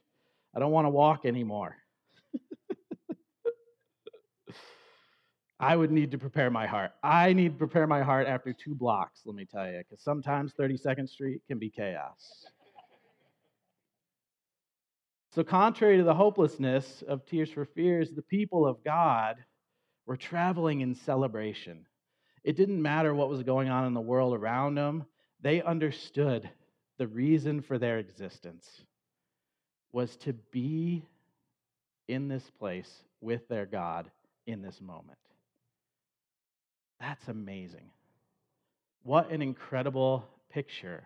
I 0.56 0.60
don't 0.60 0.72
want 0.72 0.86
to 0.86 0.90
walk 0.90 1.26
anymore. 1.26 1.76
I 5.60 5.76
would 5.76 5.92
need 5.92 6.12
to 6.12 6.18
prepare 6.18 6.50
my 6.50 6.66
heart. 6.66 6.92
I 7.04 7.34
need 7.34 7.54
to 7.54 7.58
prepare 7.58 7.88
my 7.88 8.02
heart 8.02 8.28
after 8.28 8.54
two 8.54 8.76
blocks, 8.76 9.22
let 9.26 9.36
me 9.36 9.46
tell 9.46 9.66
you, 9.70 9.78
because 9.80 10.04
sometimes 10.04 10.54
32nd 10.60 11.10
Street 11.10 11.42
can 11.48 11.58
be 11.60 11.70
chaos. 11.70 12.46
So, 15.34 15.44
contrary 15.44 15.98
to 15.98 16.04
the 16.04 16.14
hopelessness 16.14 17.04
of 17.08 17.26
Tears 17.26 17.50
for 17.50 17.66
Fears, 17.66 18.12
the 18.12 18.22
people 18.22 18.68
of 18.68 18.84
God 18.84 19.38
were 20.06 20.16
traveling 20.16 20.82
in 20.82 20.94
celebration. 20.94 21.88
It 22.44 22.56
didn't 22.56 22.80
matter 22.80 23.16
what 23.16 23.30
was 23.30 23.42
going 23.42 23.68
on 23.68 23.86
in 23.86 23.96
the 23.96 24.02
world 24.02 24.36
around 24.36 24.76
them, 24.76 25.06
they 25.42 25.64
understood 25.64 26.48
the 27.00 27.08
reason 27.08 27.62
for 27.62 27.80
their 27.80 27.98
existence 27.98 28.84
was 29.92 30.16
to 30.18 30.34
be 30.52 31.04
in 32.08 32.28
this 32.28 32.48
place 32.60 32.92
with 33.20 33.48
their 33.48 33.66
God 33.66 34.12
in 34.46 34.62
this 34.62 34.80
moment. 34.82 35.18
That's 37.00 37.28
amazing. 37.28 37.90
What 39.02 39.32
an 39.32 39.42
incredible 39.42 40.26
picture 40.52 41.04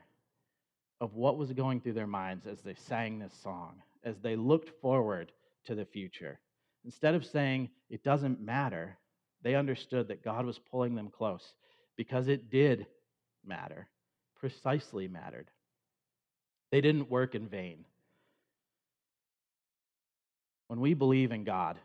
of 1.00 1.16
what 1.16 1.38
was 1.38 1.54
going 1.54 1.80
through 1.80 1.94
their 1.94 2.08
minds 2.08 2.46
as 2.46 2.60
they 2.62 2.74
sang 2.74 3.20
this 3.20 3.34
song, 3.42 3.82
as 4.08 4.16
they 4.20 4.36
looked 4.38 4.72
forward 4.82 5.32
to 5.66 5.76
the 5.76 5.86
future. 5.86 6.40
Instead 6.86 7.14
of 7.14 7.26
saying, 7.26 7.70
it 7.90 8.04
doesn't 8.04 8.40
matter, 8.40 8.98
they 9.44 9.56
understood 9.56 10.08
that 10.08 10.24
God 10.24 10.46
was 10.46 10.60
pulling 10.72 10.96
them 10.96 11.10
close 11.10 11.54
because 11.98 12.30
it 12.30 12.50
did 12.50 12.88
matter, 13.46 13.88
precisely 14.40 15.08
mattered. 15.08 15.52
They 16.72 16.80
didn't 16.80 17.10
work 17.10 17.36
in 17.36 17.48
vain. 17.48 17.86
When 20.68 20.80
we 20.80 20.94
believe 20.94 21.32
in 21.32 21.44
God, 21.44 21.78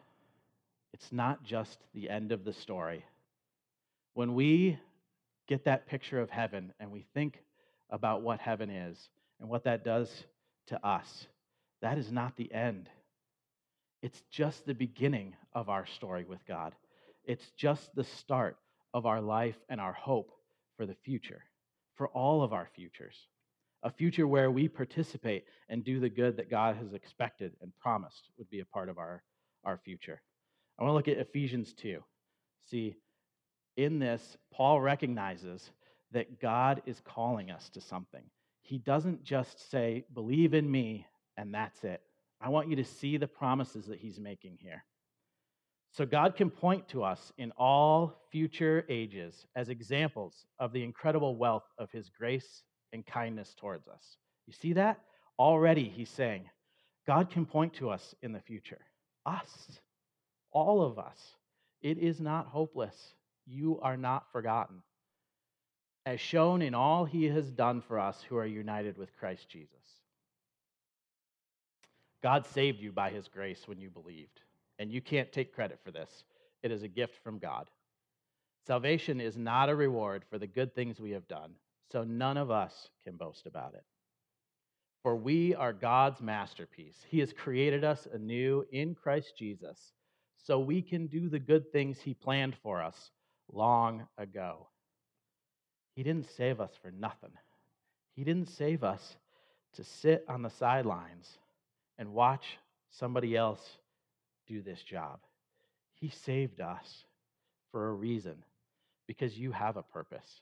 it's 0.93 1.11
not 1.11 1.43
just 1.43 1.79
the 1.95 2.09
end 2.09 2.31
of 2.31 2.45
the 2.45 2.53
story. 2.53 3.05
When 4.15 4.35
we 4.35 4.79
get 5.49 5.65
that 5.65 5.87
picture 5.87 6.21
of 6.21 6.31
heaven 6.31 6.73
and 6.79 6.93
we 6.93 7.05
think 7.15 7.43
about 7.91 8.23
what 8.23 8.41
heaven 8.41 8.71
is 8.71 9.09
and 9.41 9.49
what 9.49 9.65
that 9.65 9.85
does 9.85 10.09
to 10.69 10.87
us, 10.87 11.27
that 11.83 11.99
is 11.99 12.11
not 12.11 12.37
the 12.37 12.53
end. 12.53 12.89
It's 14.03 14.23
just 14.31 14.65
the 14.65 14.75
beginning 14.75 15.35
of 15.53 15.69
our 15.69 15.87
story 15.87 16.25
with 16.25 16.45
God. 16.47 16.75
It's 17.25 17.51
just 17.57 17.95
the 17.95 18.05
start 18.05 18.57
of 18.95 19.07
our 19.07 19.21
life 19.21 19.57
and 19.69 19.81
our 19.81 19.93
hope 19.93 20.33
for 20.77 20.87
the 20.87 20.97
future, 21.05 21.43
for 21.95 22.09
all 22.09 22.43
of 22.43 22.53
our 22.53 22.69
futures. 22.75 23.17
A 23.85 23.91
future 23.91 24.27
where 24.27 24.51
we 24.51 24.69
participate 24.69 25.45
and 25.69 25.85
do 25.85 26.01
the 26.01 26.09
good 26.09 26.37
that 26.37 26.51
God 26.51 26.77
has 26.77 26.95
expected 26.95 27.53
and 27.61 27.73
promised 27.81 28.29
would 28.39 28.49
be 28.49 28.61
a 28.61 28.65
part 28.67 28.89
of 28.89 28.99
our, 28.99 29.23
our 29.65 29.79
future. 29.85 30.21
I 30.79 30.85
want 30.85 30.91
to 30.91 30.95
look 30.95 31.09
at 31.09 31.27
Ephesians 31.27 31.73
2. 31.75 32.03
See, 32.71 32.97
in 33.77 33.99
this, 33.99 34.37
Paul 34.53 34.81
recognizes 34.81 35.71
that 36.13 36.41
God 36.41 36.83
is 36.87 37.01
calling 37.05 37.51
us 37.51 37.69
to 37.71 37.81
something. 37.81 38.23
He 38.63 38.79
doesn't 38.79 39.25
just 39.25 39.71
say, 39.71 40.05
believe 40.15 40.55
in 40.55 40.71
me, 40.71 41.07
and 41.37 41.55
that's 41.55 41.85
it. 41.85 42.03
I 42.41 42.49
want 42.49 42.69
you 42.69 42.77
to 42.77 42.85
see 42.85 43.17
the 43.17 43.29
promises 43.29 43.87
that 43.87 43.99
he's 43.99 44.19
making 44.19 44.59
here. 44.61 44.85
So, 45.93 46.07
God 46.07 46.37
can 46.37 46.51
point 46.51 46.89
to 46.89 47.05
us 47.05 47.33
in 47.37 47.53
all 47.59 48.23
future 48.31 48.87
ages 48.89 49.47
as 49.55 49.69
examples 49.69 50.47
of 50.59 50.73
the 50.73 50.83
incredible 50.83 51.37
wealth 51.37 51.67
of 51.79 51.91
his 51.91 52.09
grace 52.09 52.63
and 52.95 53.05
kindness 53.05 53.55
towards 53.59 53.89
us. 53.89 54.17
You 54.47 54.55
see 54.55 54.73
that? 54.73 55.01
Already, 55.39 55.85
he's 55.85 56.09
saying, 56.09 56.49
God 57.07 57.31
can 57.31 57.45
point 57.45 57.75
to 57.75 57.91
us 57.91 58.15
in 58.23 58.33
the 58.33 58.41
future. 58.41 58.81
Us, 59.27 59.81
all 60.51 60.83
of 60.83 60.99
us. 60.99 61.19
It 61.83 61.99
is 61.99 62.21
not 62.21 62.47
hopeless. 62.47 63.15
You 63.47 63.81
are 63.83 63.97
not 63.97 64.31
forgotten. 64.33 64.83
As 66.07 66.21
shown 66.21 66.63
in 66.63 66.75
all 66.75 67.05
he 67.05 67.27
has 67.27 67.51
done 67.51 67.81
for 67.81 67.99
us 67.99 68.23
who 68.29 68.37
are 68.37 68.47
united 68.47 68.97
with 68.97 69.17
Christ 69.17 69.49
Jesus. 69.49 69.82
God 72.23 72.47
saved 72.47 72.81
you 72.81 72.93
by 72.93 73.11
his 73.11 73.29
grace 73.29 73.63
when 73.67 73.81
you 73.81 73.91
believed, 73.91 74.41
and 74.79 74.93
you 74.93 75.01
can't 75.01 75.33
take 75.33 75.55
credit 75.55 75.81
for 75.85 75.91
this. 75.91 76.25
It 76.63 76.71
is 76.71 76.83
a 76.83 76.89
gift 76.89 77.17
from 77.23 77.39
God. 77.39 77.69
Salvation 78.67 79.21
is 79.21 79.37
not 79.37 79.69
a 79.69 79.75
reward 79.75 80.25
for 80.31 80.39
the 80.39 80.47
good 80.47 80.75
things 80.75 81.01
we 81.01 81.11
have 81.11 81.27
done, 81.27 81.55
so 81.91 82.05
none 82.05 82.37
of 82.37 82.51
us 82.51 82.91
can 83.03 83.17
boast 83.17 83.47
about 83.47 83.75
it. 83.75 83.85
For 85.03 85.17
we 85.17 85.55
are 85.57 85.73
God's 85.73 86.21
masterpiece. 86.21 87.05
He 87.09 87.19
has 87.19 87.33
created 87.33 87.83
us 87.83 88.07
anew 88.13 88.65
in 88.71 88.95
Christ 88.95 89.35
Jesus 89.37 89.93
so 90.37 90.61
we 90.61 90.81
can 90.81 91.09
do 91.09 91.29
the 91.29 91.41
good 91.41 91.73
things 91.73 92.01
He 92.01 92.15
planned 92.15 92.55
for 92.63 92.81
us 92.81 93.11
long 93.53 94.07
ago. 94.17 94.69
He 95.97 96.05
didn't 96.05 96.31
save 96.31 96.61
us 96.61 96.71
for 96.81 96.93
nothing. 96.93 97.33
He 98.15 98.23
didn't 98.23 98.49
save 98.49 98.85
us 98.85 99.17
to 99.75 99.83
sit 99.83 100.25
on 100.29 100.43
the 100.43 100.51
sidelines 100.51 101.39
and 101.99 102.13
watch 102.13 102.59
somebody 102.91 103.37
else 103.37 103.61
do 104.47 104.63
this 104.63 104.83
job. 104.83 105.21
He 105.95 106.11
saved 106.11 106.61
us 106.61 107.05
for 107.71 107.89
a 107.89 107.93
reason 107.93 108.45
because 109.07 109.39
you 109.39 109.53
have 109.53 109.77
a 109.77 109.83
purpose 109.83 110.41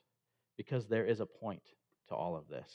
because 0.57 0.87
there 0.87 1.07
is 1.07 1.21
a 1.21 1.27
point 1.27 1.63
to 2.09 2.15
all 2.15 2.37
of 2.37 2.49
this. 2.49 2.71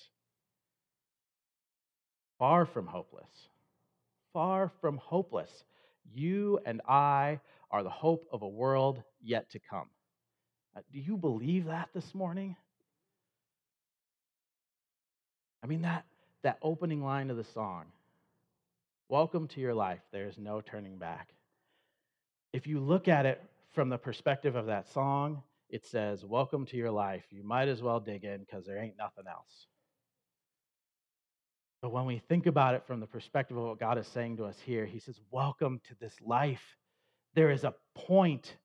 Far 2.39 2.65
from 2.65 2.87
hopeless. 2.87 3.29
Far 4.33 4.71
from 4.81 4.97
hopeless. 4.97 5.51
You 6.13 6.59
and 6.65 6.81
I 6.87 7.39
are 7.71 7.83
the 7.83 7.89
hope 7.89 8.27
of 8.31 8.41
a 8.41 8.47
world 8.47 9.01
yet 9.21 9.49
to 9.51 9.59
come. 9.59 9.87
Uh, 10.75 10.81
do 10.91 10.99
you 10.99 11.17
believe 11.17 11.65
that 11.65 11.89
this 11.93 12.13
morning? 12.13 12.55
I 15.63 15.67
mean, 15.67 15.81
that, 15.83 16.05
that 16.43 16.57
opening 16.61 17.03
line 17.03 17.29
of 17.29 17.37
the 17.37 17.43
song 17.43 17.85
Welcome 19.07 19.47
to 19.49 19.61
your 19.61 19.75
life. 19.75 20.01
There's 20.11 20.39
no 20.39 20.61
turning 20.61 20.97
back. 20.97 21.29
If 22.53 22.65
you 22.65 22.79
look 22.79 23.07
at 23.07 23.27
it 23.27 23.39
from 23.71 23.89
the 23.89 23.99
perspective 23.99 24.55
of 24.55 24.65
that 24.65 24.91
song, 24.91 25.43
it 25.69 25.85
says, 25.85 26.25
Welcome 26.25 26.65
to 26.65 26.75
your 26.77 26.89
life. 26.89 27.23
You 27.29 27.43
might 27.43 27.67
as 27.67 27.83
well 27.83 27.99
dig 27.99 28.23
in 28.23 28.39
because 28.39 28.65
there 28.65 28.79
ain't 28.79 28.97
nothing 28.97 29.25
else. 29.29 29.67
But 31.83 31.91
when 31.91 32.07
we 32.07 32.17
think 32.17 32.47
about 32.47 32.73
it 32.73 32.83
from 32.87 32.99
the 32.99 33.05
perspective 33.05 33.55
of 33.55 33.65
what 33.65 33.79
God 33.79 33.99
is 33.99 34.07
saying 34.07 34.37
to 34.37 34.45
us 34.45 34.57
here, 34.65 34.87
He 34.87 34.97
says, 34.97 35.21
Welcome 35.29 35.81
to 35.87 35.95
this 35.99 36.15
life. 36.19 36.75
There 37.35 37.51
is 37.51 37.63
a 37.63 37.75
point, 37.93 38.57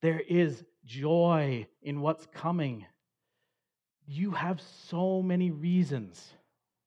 there 0.00 0.20
is 0.20 0.62
joy 0.84 1.66
in 1.82 2.02
what's 2.02 2.26
coming. 2.32 2.86
You 4.06 4.30
have 4.30 4.60
so 4.60 5.22
many 5.22 5.50
reasons 5.50 6.34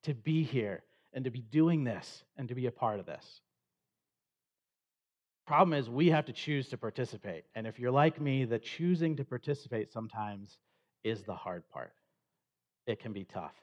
to 0.04 0.14
be 0.14 0.44
here 0.44 0.84
and 1.14 1.26
to 1.26 1.32
be 1.32 1.42
doing 1.42 1.84
this 1.84 2.24
and 2.38 2.48
to 2.50 2.56
be 2.56 2.68
a 2.68 2.72
part 2.72 3.00
of 3.00 3.06
this. 3.06 3.42
Problem 5.46 5.78
is, 5.78 5.90
we 5.90 6.10
have 6.10 6.26
to 6.26 6.34
choose 6.34 6.70
to 6.70 6.78
participate. 6.78 7.44
And 7.56 7.68
if 7.68 7.80
you're 7.80 7.92
like 7.92 8.22
me, 8.22 8.46
the 8.46 8.60
choosing 8.60 9.16
to 9.18 9.26
participate 9.26 9.92
sometimes 9.92 10.58
is 11.04 11.24
the 11.24 11.34
hard 11.34 11.68
part. 11.70 11.94
It 12.88 13.00
can 13.00 13.12
be 13.12 13.26
tough. 13.26 13.56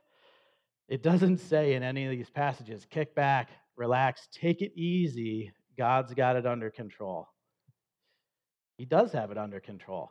It 0.89 1.03
doesn't 1.03 1.39
say 1.39 1.75
in 1.75 1.83
any 1.83 2.05
of 2.05 2.11
these 2.11 2.31
passages, 2.31 2.87
kick 2.91 3.15
back, 3.15 3.51
relax, 3.77 4.29
take 4.33 4.61
it 4.61 4.73
easy. 4.75 5.53
God's 5.77 6.13
got 6.15 6.37
it 6.37 6.47
under 6.47 6.71
control. 6.71 7.29
He 8.77 8.85
does 8.85 9.13
have 9.13 9.31
it 9.31 9.39
under 9.39 9.61
control. 9.61 10.11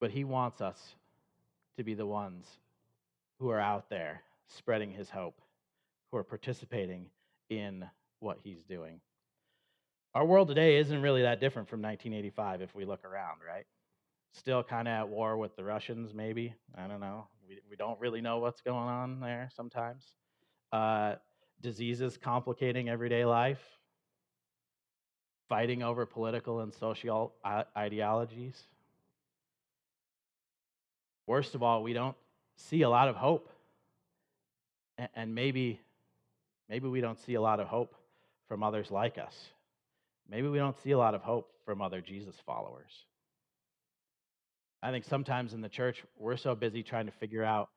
But 0.00 0.10
He 0.10 0.24
wants 0.24 0.60
us 0.60 0.94
to 1.76 1.84
be 1.84 1.94
the 1.94 2.06
ones 2.06 2.46
who 3.38 3.50
are 3.50 3.60
out 3.60 3.88
there 3.88 4.22
spreading 4.48 4.92
His 4.92 5.10
hope, 5.10 5.40
who 6.10 6.18
are 6.18 6.24
participating 6.24 7.06
in 7.50 7.84
what 8.20 8.38
He's 8.42 8.62
doing. 8.64 9.00
Our 10.14 10.26
world 10.26 10.48
today 10.48 10.76
isn't 10.76 11.00
really 11.00 11.22
that 11.22 11.40
different 11.40 11.68
from 11.68 11.80
1985 11.80 12.60
if 12.60 12.74
we 12.74 12.84
look 12.84 13.04
around, 13.04 13.38
right? 13.46 13.64
Still 14.34 14.62
kind 14.62 14.86
of 14.86 14.92
at 14.92 15.08
war 15.08 15.38
with 15.38 15.56
the 15.56 15.64
Russians, 15.64 16.12
maybe. 16.12 16.54
I 16.76 16.86
don't 16.86 17.00
know. 17.00 17.28
We, 17.48 17.60
we 17.70 17.76
don't 17.76 17.98
really 17.98 18.20
know 18.20 18.38
what's 18.38 18.60
going 18.60 18.88
on 18.88 19.20
there 19.20 19.48
sometimes. 19.54 20.04
Uh, 20.70 21.14
diseases 21.62 22.18
complicating 22.18 22.88
everyday 22.88 23.24
life, 23.24 23.62
fighting 25.48 25.82
over 25.82 26.04
political 26.04 26.60
and 26.60 26.74
social 26.74 27.34
ideologies. 27.76 28.64
Worst 31.26 31.54
of 31.54 31.62
all, 31.62 31.82
we 31.82 31.92
don't 31.92 32.16
see 32.56 32.82
a 32.82 32.90
lot 32.90 33.08
of 33.08 33.16
hope. 33.16 33.48
And 35.14 35.34
maybe, 35.34 35.80
maybe 36.68 36.88
we 36.88 37.00
don't 37.00 37.18
see 37.18 37.34
a 37.34 37.40
lot 37.40 37.60
of 37.60 37.66
hope 37.66 37.94
from 38.48 38.62
others 38.62 38.90
like 38.90 39.18
us. 39.18 39.34
Maybe 40.28 40.48
we 40.48 40.58
don't 40.58 40.76
see 40.82 40.92
a 40.92 40.98
lot 40.98 41.14
of 41.14 41.22
hope 41.22 41.50
from 41.64 41.82
other 41.82 42.00
Jesus 42.00 42.36
followers. 42.46 42.90
I 44.82 44.90
think 44.90 45.04
sometimes 45.04 45.54
in 45.54 45.60
the 45.60 45.68
church, 45.68 46.02
we're 46.18 46.36
so 46.36 46.54
busy 46.54 46.82
trying 46.82 47.06
to 47.06 47.12
figure 47.12 47.44
out 47.44 47.68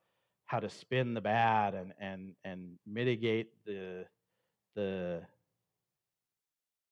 how 0.45 0.59
to 0.59 0.69
spin 0.69 1.13
the 1.13 1.21
bad 1.21 1.73
and, 1.73 1.93
and, 1.99 2.33
and 2.43 2.77
mitigate 2.85 3.51
the, 3.65 4.05
the, 4.75 5.21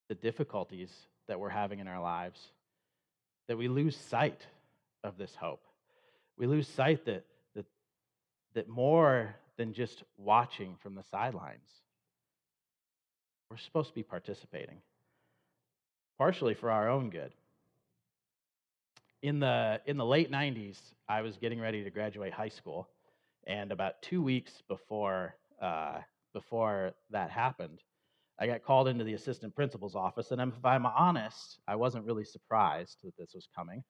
the 0.09 0.15
difficulties 0.15 0.91
that 1.27 1.39
we're 1.39 1.49
having 1.49 1.79
in 1.79 1.87
our 1.87 2.01
lives 2.01 2.39
that 3.47 3.57
we 3.57 3.67
lose 3.67 3.97
sight 3.97 4.45
of 5.03 5.17
this 5.17 5.35
hope. 5.35 5.63
We 6.37 6.47
lose 6.47 6.67
sight 6.67 7.05
that, 7.05 7.25
that, 7.55 7.65
that 8.55 8.67
more 8.67 9.35
than 9.57 9.73
just 9.73 10.03
watching 10.17 10.75
from 10.81 10.95
the 10.95 11.03
sidelines, 11.03 11.69
we're 13.49 13.57
supposed 13.57 13.89
to 13.89 13.95
be 13.95 14.03
participating, 14.03 14.77
partially 16.17 16.53
for 16.53 16.71
our 16.71 16.89
own 16.89 17.09
good. 17.09 17.33
In 19.21 19.39
the, 19.39 19.79
in 19.85 19.97
the 19.97 20.05
late 20.05 20.31
90s, 20.31 20.79
I 21.07 21.21
was 21.21 21.37
getting 21.37 21.59
ready 21.59 21.83
to 21.83 21.89
graduate 21.89 22.33
high 22.33 22.49
school. 22.49 22.89
And 23.45 23.71
about 23.71 24.01
two 24.01 24.23
weeks 24.23 24.63
before, 24.67 25.35
uh, 25.61 25.99
before 26.33 26.93
that 27.11 27.29
happened, 27.29 27.79
I 28.39 28.47
got 28.47 28.63
called 28.63 28.87
into 28.87 29.03
the 29.03 29.13
assistant 29.13 29.55
principal's 29.55 29.95
office. 29.95 30.31
And 30.31 30.41
if 30.41 30.65
I'm 30.65 30.85
honest, 30.85 31.59
I 31.67 31.75
wasn't 31.75 32.05
really 32.05 32.25
surprised 32.25 32.97
that 33.03 33.15
this 33.17 33.33
was 33.33 33.47
coming. 33.55 33.83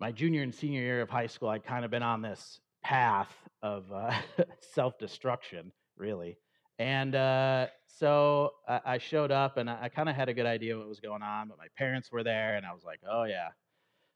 My 0.00 0.10
junior 0.10 0.42
and 0.42 0.54
senior 0.54 0.80
year 0.80 1.00
of 1.00 1.08
high 1.08 1.28
school, 1.28 1.48
I'd 1.48 1.64
kind 1.64 1.84
of 1.84 1.90
been 1.90 2.02
on 2.02 2.20
this 2.20 2.60
path 2.84 3.30
of 3.62 3.90
uh, 3.92 4.12
self 4.60 4.98
destruction, 4.98 5.72
really. 5.96 6.36
And 6.78 7.14
uh, 7.14 7.66
so 7.86 8.52
I, 8.68 8.80
I, 8.84 8.98
showed 8.98 9.30
up 9.30 9.56
and 9.56 9.70
I, 9.70 9.78
I 9.82 9.88
kind 9.88 10.08
of 10.08 10.16
had 10.16 10.28
a 10.28 10.34
good 10.34 10.46
idea 10.46 10.76
what 10.76 10.88
was 10.88 11.00
going 11.00 11.22
on, 11.22 11.48
but 11.48 11.56
my 11.56 11.68
parents 11.78 12.12
were 12.12 12.22
there, 12.22 12.56
and 12.56 12.66
I 12.66 12.72
was 12.72 12.84
like, 12.84 13.00
oh, 13.10 13.24
yeah, 13.24 13.48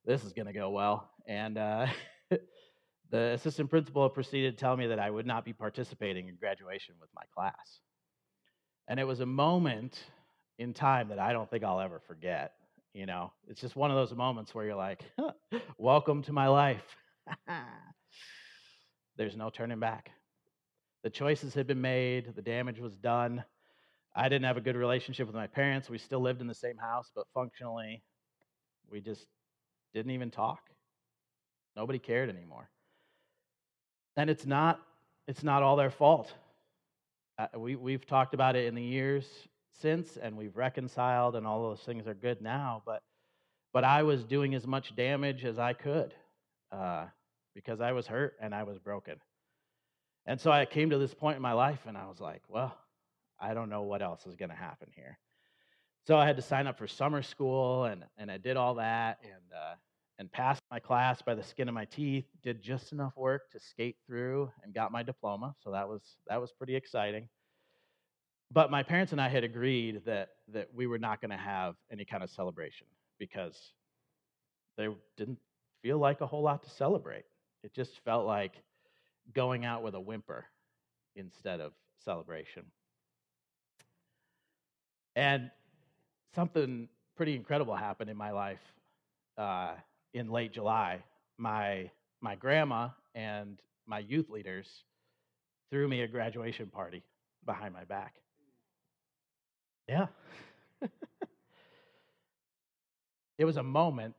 this 0.05 0.25
is 0.25 0.33
going 0.33 0.47
to 0.47 0.53
go 0.53 0.71
well. 0.71 1.11
And 1.27 1.57
uh, 1.57 1.87
the 3.11 3.19
assistant 3.19 3.71
principal 3.71 4.09
proceeded 4.11 4.57
to 4.57 4.61
tell 4.61 4.77
me 4.77 4.89
that 4.89 4.99
I 4.99 5.11
would 5.11 5.27
not 5.27 5.45
be 5.45 5.53
participating 5.53 6.29
in 6.29 6.37
graduation 6.37 6.95
with 7.01 7.11
my 7.15 7.23
class. 7.35 7.81
And 8.89 8.99
it 8.99 9.05
was 9.05 9.21
a 9.21 9.27
moment 9.27 9.99
in 10.59 10.75
time 10.75 11.09
that 11.09 11.19
I 11.19 11.33
don't 11.33 11.49
think 11.49 11.63
I'll 11.65 11.81
ever 11.81 12.01
forget. 12.07 12.53
You 12.93 13.07
know, 13.07 13.33
it's 13.47 13.61
just 13.61 13.77
one 13.77 13.91
of 13.91 13.97
those 13.97 14.17
moments 14.17 14.55
where 14.55 14.65
you're 14.65 14.75
like, 14.75 15.05
welcome 15.79 16.23
to 16.23 16.33
my 16.33 16.49
life. 16.49 16.83
There's 19.19 19.37
no 19.37 19.51
turning 19.51 19.81
back. 19.81 20.13
The 21.03 21.11
choices 21.11 21.53
had 21.53 21.67
been 21.67 21.81
made, 21.81 22.35
the 22.35 22.43
damage 22.43 22.79
was 22.79 22.97
done. 22.97 23.45
I 24.15 24.29
didn't 24.29 24.47
have 24.47 24.57
a 24.57 24.61
good 24.63 24.77
relationship 24.77 25.27
with 25.27 25.37
my 25.37 25.47
parents. 25.49 25.91
We 25.91 25.99
still 25.99 26.21
lived 26.21 26.41
in 26.41 26.47
the 26.47 26.55
same 26.55 26.79
house, 26.79 27.11
but 27.15 27.27
functionally, 27.35 28.03
we 28.91 29.01
just 29.01 29.27
didn't 29.93 30.13
even 30.13 30.31
talk. 30.31 30.61
Nobody 31.77 31.99
cared 31.99 32.31
anymore. 32.31 32.71
And 34.17 34.31
it's 34.31 34.47
not 34.47 34.81
it's 35.27 35.43
not 35.43 35.63
all 35.63 35.77
their 35.77 35.91
fault. 35.91 36.33
Uh, 37.39 37.47
we, 37.59 37.77
we've 37.77 38.07
talked 38.07 38.35
about 38.35 38.57
it 38.57 38.65
in 38.65 38.75
the 38.75 38.83
years 38.83 39.27
since, 39.81 40.17
and 40.17 40.37
we've 40.37 40.57
reconciled, 40.57 41.37
and 41.37 41.47
all 41.47 41.69
those 41.69 41.81
things 41.81 42.07
are 42.07 42.15
good 42.15 42.41
now. 42.41 42.83
But 42.87 43.03
but 43.73 43.85
I 43.85 44.05
was 44.05 44.25
doing 44.25 44.55
as 44.55 44.67
much 44.67 44.97
damage 44.97 45.45
as 45.45 45.59
I 45.59 45.73
could 45.73 46.15
uh, 46.73 47.07
because 47.59 47.81
I 47.81 47.91
was 47.91 48.07
hurt 48.07 48.37
and 48.41 48.55
I 48.55 48.63
was 48.63 48.79
broken. 48.79 49.17
And 50.27 50.41
so 50.41 50.53
I 50.53 50.65
came 50.65 50.91
to 50.91 50.99
this 50.99 51.13
point 51.13 51.35
in 51.35 51.43
my 51.43 51.55
life 51.55 51.81
and 51.89 51.99
I 51.99 52.07
was 52.07 52.21
like, 52.21 52.43
well, 52.49 52.73
I 53.41 53.53
don't 53.53 53.69
know 53.69 53.83
what 53.83 54.01
else 54.01 54.27
is 54.27 54.37
going 54.37 54.51
to 54.51 54.55
happen 54.55 54.91
here. 54.95 55.19
So 56.07 56.17
I 56.17 56.25
had 56.25 56.37
to 56.37 56.43
sign 56.43 56.69
up 56.69 56.79
for 56.79 56.87
summer 56.87 57.21
school 57.21 57.87
and, 57.87 58.05
and 58.17 58.31
I 58.31 58.39
did 58.39 58.57
all 58.57 58.77
that 58.77 59.19
and, 59.25 59.53
uh, 59.53 59.75
and 60.21 60.31
passed 60.31 60.63
my 60.71 60.79
class 60.79 61.21
by 61.21 61.35
the 61.35 61.43
skin 61.43 61.69
of 61.69 61.75
my 61.75 61.85
teeth, 61.85 62.27
did 62.45 62.63
just 62.63 62.93
enough 62.93 63.17
work 63.17 63.51
to 63.51 63.59
skate 63.59 63.97
through 64.07 64.53
and 64.63 64.73
got 64.73 64.93
my 64.93 65.03
diploma. 65.03 65.57
So 65.65 65.73
that 65.73 65.89
was, 65.89 66.03
that 66.29 66.41
was 66.41 66.53
pretty 66.53 66.77
exciting. 66.77 67.29
But 68.53 68.71
my 68.71 68.85
parents 68.85 69.11
and 69.11 69.21
I 69.21 69.29
had 69.29 69.43
agreed 69.43 70.03
that, 70.07 70.29
that 70.53 70.69
we 70.73 70.87
were 70.87 70.99
not 70.99 71.21
going 71.21 71.33
to 71.33 71.37
have 71.37 71.75
any 71.91 72.05
kind 72.05 72.23
of 72.23 72.31
celebration 72.31 72.87
because 73.19 73.73
there 74.77 74.93
didn't 75.17 75.41
feel 75.83 75.99
like 75.99 76.21
a 76.21 76.27
whole 76.27 76.43
lot 76.43 76.63
to 76.63 76.71
celebrate. 76.71 77.25
It 77.63 77.73
just 77.75 77.99
felt 78.05 78.27
like 78.27 78.63
going 79.35 79.65
out 79.65 79.83
with 79.83 79.95
a 79.95 80.01
whimper 80.01 80.45
instead 81.17 81.61
of 81.61 81.73
celebration. 82.05 82.65
And 85.17 85.51
something 86.35 86.89
pretty 87.17 87.35
incredible 87.35 87.75
happened 87.75 88.11
in 88.11 88.17
my 88.17 88.31
life 88.31 88.61
uh, 89.37 89.75
in 90.15 90.31
late 90.31 90.53
July. 90.53 91.03
My 91.37 91.91
my 92.21 92.35
grandma 92.35 92.89
and 93.15 93.59
my 93.87 94.01
youth 94.01 94.29
leaders 94.29 94.67
threw 95.71 95.89
me 95.89 96.03
a 96.03 96.09
graduation 96.09 96.67
party 96.67 97.03
behind 97.45 97.73
my 97.75 97.85
back. 97.85 98.15
Yeah. 99.89 100.07
it 103.39 103.45
was 103.45 103.57
a 103.57 103.63
moment 103.63 104.17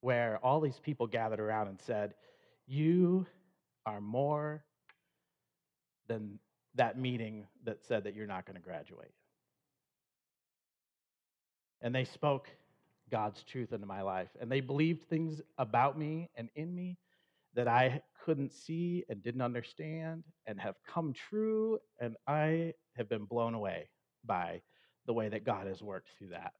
where 0.00 0.38
all 0.42 0.60
these 0.60 0.78
people 0.82 1.06
gathered 1.06 1.40
around 1.40 1.68
and 1.68 1.80
said, 1.80 2.14
You 2.66 3.26
are 3.86 4.00
more 4.00 4.64
than 6.08 6.38
that 6.74 6.98
meeting 6.98 7.46
that 7.64 7.84
said 7.84 8.04
that 8.04 8.14
you're 8.14 8.26
not 8.26 8.46
going 8.46 8.56
to 8.56 8.62
graduate. 8.62 9.12
And 11.82 11.94
they 11.94 12.04
spoke 12.04 12.48
God's 13.10 13.42
truth 13.42 13.72
into 13.72 13.86
my 13.86 14.02
life. 14.02 14.28
And 14.40 14.50
they 14.50 14.60
believed 14.60 15.08
things 15.08 15.40
about 15.58 15.98
me 15.98 16.30
and 16.36 16.48
in 16.54 16.74
me 16.74 16.98
that 17.54 17.68
I 17.68 18.02
couldn't 18.24 18.52
see 18.52 19.04
and 19.08 19.22
didn't 19.22 19.42
understand 19.42 20.24
and 20.46 20.60
have 20.60 20.76
come 20.86 21.12
true. 21.12 21.78
And 21.98 22.16
I 22.26 22.74
have 22.96 23.08
been 23.08 23.24
blown 23.24 23.54
away 23.54 23.88
by 24.24 24.60
the 25.06 25.12
way 25.12 25.28
that 25.28 25.44
God 25.44 25.66
has 25.66 25.82
worked 25.82 26.08
through 26.18 26.28
that. 26.28 26.52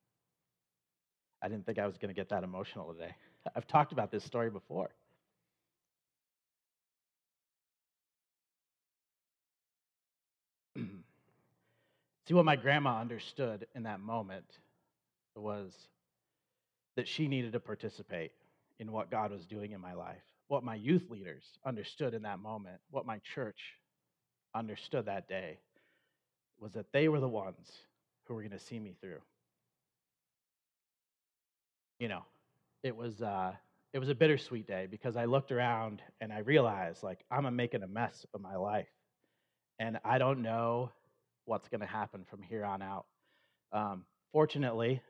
I 1.43 1.49
didn't 1.49 1.65
think 1.67 1.79
I 1.79 1.87
was 1.87 1.97
going 1.97 2.09
to 2.09 2.19
get 2.19 2.31
that 2.31 2.45
emotional 2.45 2.93
today. 2.93 3.15
I've 3.55 3.67
talked 3.67 3.93
about 3.93 4.11
this 4.11 4.25
story 4.25 4.51
before. 4.51 4.91
See, 10.77 12.35
what 12.35 12.45
my 12.45 12.57
grandma 12.57 13.01
understood 13.01 13.67
in 13.75 13.85
that 13.85 14.01
moment 14.01 14.59
was 15.35 15.73
that 16.97 17.09
she 17.09 17.29
needed 17.29 17.53
to 17.53 17.61
participate 17.61 18.33
in 18.79 18.93
what 18.93 19.11
God 19.11 19.31
was 19.31 19.47
doing 19.47 19.73
in 19.73 19.81
my 19.81 19.95
life. 19.95 20.23
What 20.49 20.65
my 20.65 20.75
youth 20.75 21.09
leaders 21.11 21.45
understood 21.65 22.13
in 22.13 22.23
that 22.23 22.41
moment, 22.41 22.79
what 22.91 23.07
my 23.07 23.21
church 23.35 23.59
understood 24.55 25.07
that 25.07 25.29
day, 25.29 25.59
was 26.59 26.73
that 26.73 26.93
they 26.93 27.09
were 27.09 27.21
the 27.21 27.29
ones 27.29 27.71
who 28.25 28.35
were 28.35 28.43
going 28.43 28.51
to 28.53 28.59
see 28.59 28.79
me 28.79 28.95
through. 29.01 29.21
You 31.99 32.09
know, 32.09 32.25
it 32.83 32.97
was 32.97 33.21
uh, 33.23 33.53
it 33.93 33.99
was 33.99 34.09
a 34.09 34.15
bittersweet 34.15 34.67
day 34.67 34.87
because 34.91 35.17
I 35.17 35.25
looked 35.25 35.53
around 35.53 36.03
and 36.21 36.33
I 36.33 36.39
realized 36.39 37.03
like 37.03 37.25
I'm 37.31 37.55
making 37.57 37.83
a 37.83 37.89
mess 37.89 38.25
of 38.35 38.41
my 38.41 38.57
life, 38.57 38.89
and 39.79 39.99
I 40.05 40.19
don't 40.19 40.43
know 40.43 40.91
what's 41.45 41.69
going 41.69 41.81
to 41.81 41.87
happen 41.87 42.25
from 42.29 42.43
here 42.43 42.65
on 42.65 42.83
out. 42.83 43.07
Um, 43.73 44.05
fortunately, 44.33 45.03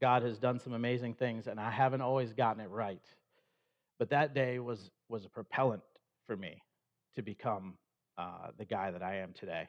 God 0.00 0.22
has 0.22 0.38
done 0.38 0.58
some 0.58 0.72
amazing 0.72 1.14
things, 1.14 1.46
and 1.46 1.60
I 1.60 1.70
haven't 1.70 2.00
always 2.00 2.32
gotten 2.32 2.62
it 2.62 2.70
right. 2.70 3.02
But 3.98 4.10
that 4.10 4.34
day 4.34 4.58
was 4.58 4.90
was 5.08 5.24
a 5.24 5.30
propellant 5.30 5.82
for 6.26 6.36
me 6.36 6.62
to 7.14 7.22
become 7.22 7.78
uh, 8.18 8.48
the 8.58 8.64
guy 8.64 8.90
that 8.90 9.02
I 9.02 9.16
am 9.16 9.32
today. 9.32 9.68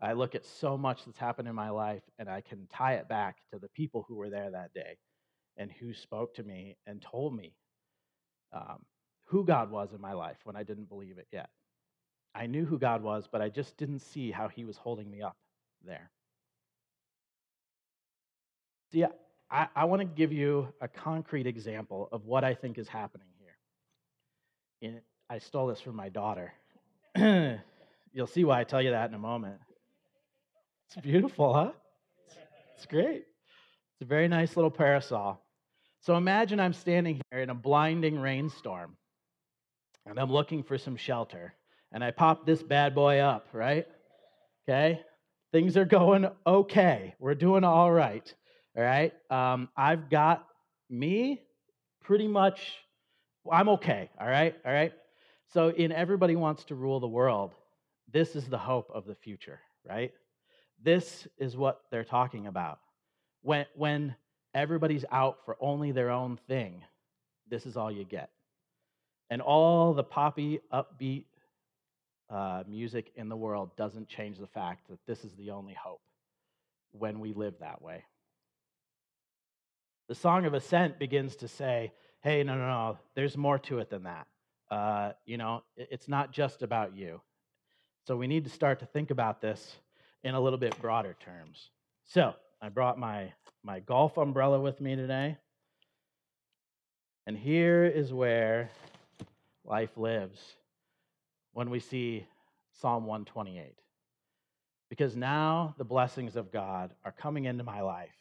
I 0.00 0.12
look 0.12 0.36
at 0.36 0.46
so 0.46 0.78
much 0.78 1.04
that's 1.04 1.18
happened 1.18 1.48
in 1.48 1.56
my 1.56 1.70
life, 1.70 2.02
and 2.20 2.28
I 2.28 2.40
can 2.40 2.68
tie 2.72 2.94
it 2.94 3.08
back 3.08 3.38
to 3.52 3.58
the 3.58 3.68
people 3.70 4.04
who 4.06 4.14
were 4.14 4.30
there 4.30 4.52
that 4.52 4.72
day 4.72 4.96
and 5.58 5.70
who 5.70 5.92
spoke 5.92 6.34
to 6.34 6.42
me 6.42 6.76
and 6.86 7.02
told 7.02 7.36
me 7.36 7.52
um, 8.52 8.78
who 9.26 9.44
God 9.44 9.70
was 9.70 9.92
in 9.92 10.00
my 10.00 10.14
life 10.14 10.38
when 10.44 10.56
I 10.56 10.62
didn't 10.62 10.88
believe 10.88 11.18
it 11.18 11.26
yet. 11.30 11.50
I 12.34 12.46
knew 12.46 12.64
who 12.64 12.78
God 12.78 13.02
was, 13.02 13.28
but 13.30 13.42
I 13.42 13.48
just 13.48 13.76
didn't 13.76 13.98
see 13.98 14.30
how 14.30 14.48
He 14.48 14.64
was 14.64 14.76
holding 14.76 15.10
me 15.10 15.20
up 15.20 15.36
there. 15.84 16.10
See, 18.92 19.04
I, 19.50 19.68
I 19.74 19.84
want 19.84 20.00
to 20.00 20.06
give 20.06 20.32
you 20.32 20.68
a 20.80 20.88
concrete 20.88 21.46
example 21.46 22.08
of 22.12 22.24
what 22.24 22.44
I 22.44 22.54
think 22.54 22.78
is 22.78 22.88
happening 22.88 23.28
here. 24.80 25.02
I 25.28 25.38
stole 25.38 25.66
this 25.66 25.80
from 25.80 25.96
my 25.96 26.08
daughter. 26.08 26.52
You'll 27.16 28.26
see 28.26 28.44
why 28.44 28.60
I 28.60 28.64
tell 28.64 28.80
you 28.80 28.90
that 28.90 29.08
in 29.08 29.14
a 29.14 29.18
moment. 29.18 29.58
It's 30.86 30.96
beautiful, 31.04 31.52
huh? 31.52 31.72
It's 32.76 32.86
great. 32.86 33.24
It's 33.26 34.02
a 34.02 34.04
very 34.06 34.28
nice 34.28 34.56
little 34.56 34.70
parasol. 34.70 35.42
So 36.00 36.16
imagine 36.16 36.60
I'm 36.60 36.72
standing 36.72 37.20
here 37.30 37.40
in 37.40 37.50
a 37.50 37.54
blinding 37.54 38.18
rainstorm 38.18 38.96
and 40.06 40.18
I'm 40.18 40.30
looking 40.30 40.62
for 40.62 40.78
some 40.78 40.96
shelter 40.96 41.54
and 41.92 42.04
I 42.04 42.10
pop 42.10 42.46
this 42.46 42.62
bad 42.62 42.94
boy 42.94 43.18
up, 43.18 43.48
right? 43.52 43.86
Okay? 44.68 45.00
Things 45.52 45.76
are 45.76 45.84
going 45.84 46.28
okay. 46.46 47.14
We're 47.18 47.34
doing 47.34 47.64
all 47.64 47.90
right. 47.90 48.32
All 48.76 48.82
right? 48.82 49.12
Um, 49.30 49.68
I've 49.76 50.10
got 50.10 50.46
me 50.88 51.42
pretty 52.02 52.28
much, 52.28 52.74
I'm 53.50 53.68
okay. 53.70 54.10
All 54.20 54.28
right? 54.28 54.54
All 54.64 54.72
right? 54.72 54.92
So, 55.52 55.70
in 55.70 55.92
Everybody 55.92 56.36
Wants 56.36 56.64
to 56.64 56.74
Rule 56.74 57.00
the 57.00 57.08
World, 57.08 57.54
this 58.12 58.36
is 58.36 58.46
the 58.48 58.58
hope 58.58 58.90
of 58.94 59.06
the 59.06 59.14
future, 59.14 59.60
right? 59.88 60.12
This 60.82 61.26
is 61.38 61.56
what 61.56 61.80
they're 61.90 62.04
talking 62.04 62.46
about. 62.46 62.80
When, 63.40 63.64
when 63.74 64.14
everybody's 64.54 65.04
out 65.10 65.38
for 65.44 65.56
only 65.60 65.92
their 65.92 66.10
own 66.10 66.38
thing, 66.48 66.82
this 67.48 67.66
is 67.66 67.76
all 67.76 67.90
you 67.90 68.04
get. 68.04 68.30
And 69.30 69.42
all 69.42 69.94
the 69.94 70.04
poppy, 70.04 70.60
upbeat 70.72 71.24
uh, 72.30 72.62
music 72.66 73.12
in 73.16 73.28
the 73.28 73.36
world 73.36 73.74
doesn't 73.76 74.08
change 74.08 74.38
the 74.38 74.46
fact 74.46 74.88
that 74.88 74.98
this 75.06 75.24
is 75.24 75.32
the 75.34 75.50
only 75.50 75.74
hope 75.74 76.00
when 76.92 77.20
we 77.20 77.32
live 77.32 77.54
that 77.60 77.82
way. 77.82 78.04
The 80.08 80.14
Song 80.14 80.46
of 80.46 80.54
Ascent 80.54 80.98
begins 80.98 81.36
to 81.36 81.48
say, 81.48 81.92
hey, 82.22 82.42
no, 82.42 82.54
no, 82.54 82.66
no, 82.66 82.98
there's 83.14 83.36
more 83.36 83.58
to 83.60 83.78
it 83.78 83.90
than 83.90 84.04
that. 84.04 84.26
Uh, 84.70 85.12
you 85.26 85.36
know, 85.36 85.62
it's 85.76 86.08
not 86.08 86.32
just 86.32 86.62
about 86.62 86.96
you. 86.96 87.20
So 88.06 88.16
we 88.16 88.26
need 88.26 88.44
to 88.44 88.50
start 88.50 88.80
to 88.80 88.86
think 88.86 89.10
about 89.10 89.40
this 89.40 89.76
in 90.24 90.34
a 90.34 90.40
little 90.40 90.58
bit 90.58 90.78
broader 90.80 91.14
terms. 91.20 91.70
So 92.04 92.34
I 92.60 92.70
brought 92.70 92.98
my, 92.98 93.32
my 93.68 93.80
golf 93.80 94.16
umbrella 94.16 94.58
with 94.58 94.80
me 94.80 94.96
today. 94.96 95.36
And 97.26 97.36
here 97.36 97.84
is 97.84 98.10
where 98.14 98.70
life 99.62 99.90
lives 99.98 100.40
when 101.52 101.68
we 101.68 101.78
see 101.78 102.26
Psalm 102.80 103.04
128. 103.04 103.74
Because 104.88 105.14
now 105.14 105.74
the 105.76 105.84
blessings 105.84 106.34
of 106.34 106.50
God 106.50 106.94
are 107.04 107.12
coming 107.12 107.44
into 107.44 107.62
my 107.62 107.82
life, 107.82 108.16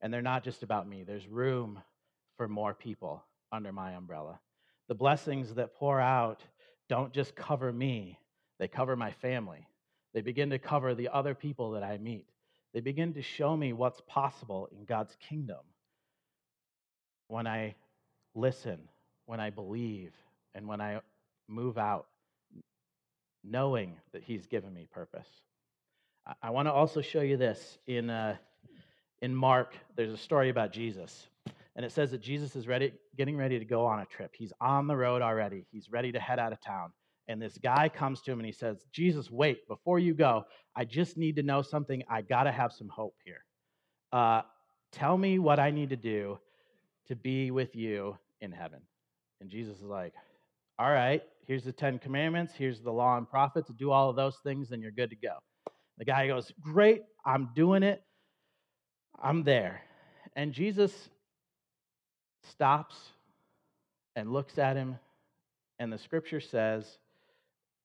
and 0.00 0.10
they're 0.10 0.22
not 0.22 0.44
just 0.44 0.62
about 0.62 0.88
me. 0.88 1.02
There's 1.02 1.28
room 1.28 1.82
for 2.38 2.48
more 2.48 2.72
people 2.72 3.22
under 3.52 3.72
my 3.72 3.92
umbrella. 3.92 4.40
The 4.88 4.94
blessings 4.94 5.56
that 5.56 5.74
pour 5.74 6.00
out 6.00 6.40
don't 6.88 7.12
just 7.12 7.36
cover 7.36 7.70
me, 7.70 8.18
they 8.58 8.66
cover 8.66 8.96
my 8.96 9.10
family. 9.10 9.68
They 10.14 10.22
begin 10.22 10.48
to 10.50 10.58
cover 10.58 10.94
the 10.94 11.10
other 11.10 11.34
people 11.34 11.72
that 11.72 11.82
I 11.82 11.98
meet. 11.98 12.29
They 12.72 12.80
begin 12.80 13.14
to 13.14 13.22
show 13.22 13.56
me 13.56 13.72
what's 13.72 14.00
possible 14.06 14.68
in 14.72 14.84
God's 14.84 15.16
kingdom 15.28 15.60
when 17.28 17.46
I 17.46 17.74
listen, 18.34 18.78
when 19.26 19.40
I 19.40 19.50
believe, 19.50 20.12
and 20.54 20.68
when 20.68 20.80
I 20.80 21.00
move 21.48 21.78
out 21.78 22.06
knowing 23.42 23.96
that 24.12 24.22
He's 24.22 24.46
given 24.46 24.72
me 24.72 24.86
purpose. 24.90 25.28
I 26.42 26.50
want 26.50 26.68
to 26.68 26.72
also 26.72 27.00
show 27.00 27.22
you 27.22 27.36
this 27.36 27.78
in, 27.86 28.10
uh, 28.10 28.36
in 29.22 29.34
Mark. 29.34 29.74
There's 29.96 30.12
a 30.12 30.18
story 30.18 30.50
about 30.50 30.72
Jesus, 30.72 31.28
and 31.74 31.84
it 31.84 31.92
says 31.92 32.10
that 32.10 32.20
Jesus 32.20 32.54
is 32.54 32.68
ready, 32.68 32.92
getting 33.16 33.36
ready 33.36 33.58
to 33.58 33.64
go 33.64 33.86
on 33.86 34.00
a 34.00 34.06
trip. 34.06 34.34
He's 34.36 34.52
on 34.60 34.86
the 34.86 34.96
road 34.96 35.22
already. 35.22 35.66
He's 35.72 35.90
ready 35.90 36.12
to 36.12 36.20
head 36.20 36.38
out 36.38 36.52
of 36.52 36.60
town. 36.60 36.92
And 37.30 37.40
this 37.40 37.56
guy 37.58 37.88
comes 37.88 38.22
to 38.22 38.32
him 38.32 38.40
and 38.40 38.46
he 38.46 38.50
says, 38.50 38.84
Jesus, 38.90 39.30
wait, 39.30 39.68
before 39.68 40.00
you 40.00 40.14
go, 40.14 40.46
I 40.74 40.84
just 40.84 41.16
need 41.16 41.36
to 41.36 41.44
know 41.44 41.62
something. 41.62 42.02
I 42.10 42.22
got 42.22 42.42
to 42.42 42.50
have 42.50 42.72
some 42.72 42.88
hope 42.88 43.14
here. 43.24 43.44
Uh, 44.12 44.42
tell 44.90 45.16
me 45.16 45.38
what 45.38 45.60
I 45.60 45.70
need 45.70 45.90
to 45.90 45.96
do 45.96 46.40
to 47.06 47.14
be 47.14 47.52
with 47.52 47.76
you 47.76 48.18
in 48.40 48.50
heaven. 48.50 48.80
And 49.40 49.48
Jesus 49.48 49.76
is 49.76 49.84
like, 49.84 50.12
All 50.76 50.90
right, 50.90 51.22
here's 51.46 51.62
the 51.62 51.70
Ten 51.70 52.00
Commandments, 52.00 52.52
here's 52.52 52.80
the 52.80 52.90
law 52.90 53.16
and 53.16 53.30
prophets. 53.30 53.70
Do 53.78 53.92
all 53.92 54.10
of 54.10 54.16
those 54.16 54.38
things, 54.42 54.72
and 54.72 54.82
you're 54.82 54.90
good 54.90 55.10
to 55.10 55.16
go. 55.16 55.36
The 55.98 56.04
guy 56.04 56.26
goes, 56.26 56.50
Great, 56.60 57.02
I'm 57.24 57.50
doing 57.54 57.84
it. 57.84 58.02
I'm 59.22 59.44
there. 59.44 59.82
And 60.34 60.52
Jesus 60.52 61.10
stops 62.42 62.96
and 64.16 64.32
looks 64.32 64.58
at 64.58 64.74
him, 64.74 64.98
and 65.78 65.92
the 65.92 65.98
scripture 65.98 66.40
says 66.40 66.98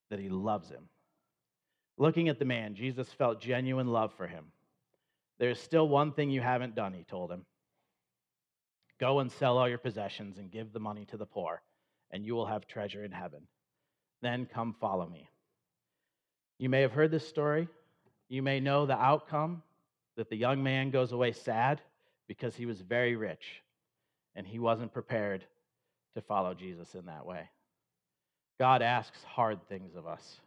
that 0.10 0.20
he 0.20 0.30
loves 0.30 0.70
him. 0.70 0.90
Looking 1.98 2.30
at 2.30 2.40
the 2.40 2.46
man, 2.46 2.76
Jesus 2.76 3.12
felt 3.14 3.42
genuine 3.42 3.88
love 3.88 4.14
for 4.14 4.28
him. 4.28 4.46
There's 5.40 5.60
still 5.60 5.88
one 5.88 6.12
thing 6.12 6.30
you 6.30 6.42
haven't 6.42 6.76
done, 6.76 6.94
he 6.94 7.04
told 7.04 7.32
him. 7.32 7.46
Go 9.00 9.20
and 9.20 9.32
sell 9.32 9.58
all 9.58 9.68
your 9.68 9.78
possessions 9.78 10.38
and 10.38 10.52
give 10.52 10.72
the 10.72 10.80
money 10.80 11.06
to 11.06 11.18
the 11.18 11.26
poor, 11.26 11.62
and 12.12 12.26
you 12.26 12.36
will 12.36 12.46
have 12.46 12.68
treasure 12.68 13.04
in 13.04 13.12
heaven. 13.12 13.42
Then 14.22 14.46
come 14.46 14.76
follow 14.80 15.08
me. 15.08 15.30
You 16.58 16.70
may 16.70 16.82
have 16.82 16.94
heard 16.94 17.12
this 17.12 17.28
story. 17.28 17.68
You 18.30 18.42
may 18.42 18.60
know 18.60 18.86
the 18.86 18.98
outcome 18.98 19.62
that 20.16 20.30
the 20.30 20.38
young 20.38 20.64
man 20.64 20.90
goes 20.90 21.12
away 21.12 21.34
sad 21.34 21.82
because 22.28 22.56
he 22.56 22.66
was 22.66 22.80
very 22.80 23.16
rich 23.16 23.62
and 24.36 24.48
he 24.48 24.60
wasn't 24.60 24.94
prepared 24.94 25.46
to 26.16 26.22
follow 26.22 26.54
Jesus 26.54 26.96
in 26.96 27.06
that 27.06 27.26
way. 27.26 27.50
God 28.60 28.82
asks 28.82 29.24
hard 29.24 29.60
things 29.68 29.96
of 29.96 30.08
us 30.08 30.40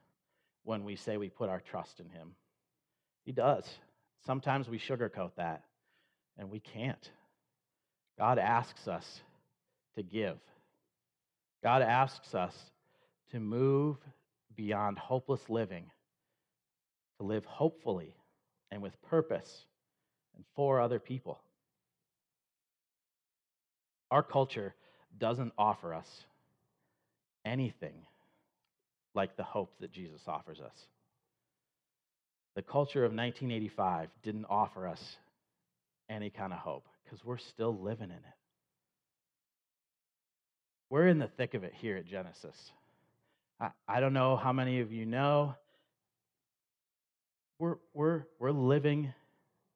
when 0.64 0.84
we 0.84 0.96
say 0.96 1.16
we 1.16 1.28
put 1.28 1.50
our 1.50 1.60
trust 1.60 2.00
in 2.00 2.08
him. 2.08 2.30
He 3.24 3.32
does. 3.32 3.64
Sometimes 4.26 4.68
we 4.68 4.78
sugarcoat 4.78 5.32
that, 5.36 5.62
and 6.38 6.50
we 6.50 6.60
can't. 6.60 7.10
God 8.18 8.38
asks 8.38 8.88
us 8.88 9.20
to 9.94 10.02
give. 10.02 10.38
God 11.62 11.82
asks 11.82 12.34
us 12.34 12.54
to 13.32 13.40
move 13.40 13.96
beyond 14.56 14.98
hopeless 14.98 15.42
living 15.48 15.90
to 17.18 17.26
live 17.26 17.44
hopefully 17.44 18.14
and 18.70 18.80
with 18.82 19.00
purpose 19.02 19.66
and 20.36 20.44
for 20.54 20.80
other 20.80 20.98
people. 20.98 21.40
Our 24.10 24.22
culture 24.22 24.74
doesn't 25.18 25.52
offer 25.58 25.94
us 25.94 26.24
anything 27.44 27.94
like 29.14 29.36
the 29.36 29.42
hope 29.42 29.74
that 29.80 29.92
Jesus 29.92 30.20
offers 30.26 30.60
us. 30.60 30.86
The 32.54 32.62
culture 32.62 33.04
of 33.04 33.12
1985 33.12 34.08
didn't 34.22 34.46
offer 34.48 34.86
us 34.86 35.02
any 36.10 36.30
kind 36.30 36.52
of 36.52 36.58
hope 36.58 36.86
because 37.04 37.24
we're 37.24 37.38
still 37.38 37.76
living 37.76 38.10
in 38.10 38.16
it. 38.16 38.38
We're 40.90 41.08
in 41.08 41.18
the 41.18 41.28
thick 41.28 41.54
of 41.54 41.64
it 41.64 41.72
here 41.74 41.96
at 41.96 42.06
Genesis. 42.06 42.56
I, 43.60 43.70
I 43.86 44.00
don't 44.00 44.12
know 44.12 44.36
how 44.36 44.52
many 44.52 44.80
of 44.80 44.92
you 44.92 45.04
know 45.04 45.54
we're, 47.58 47.76
we're, 47.92 48.22
we're 48.38 48.52
living 48.52 49.12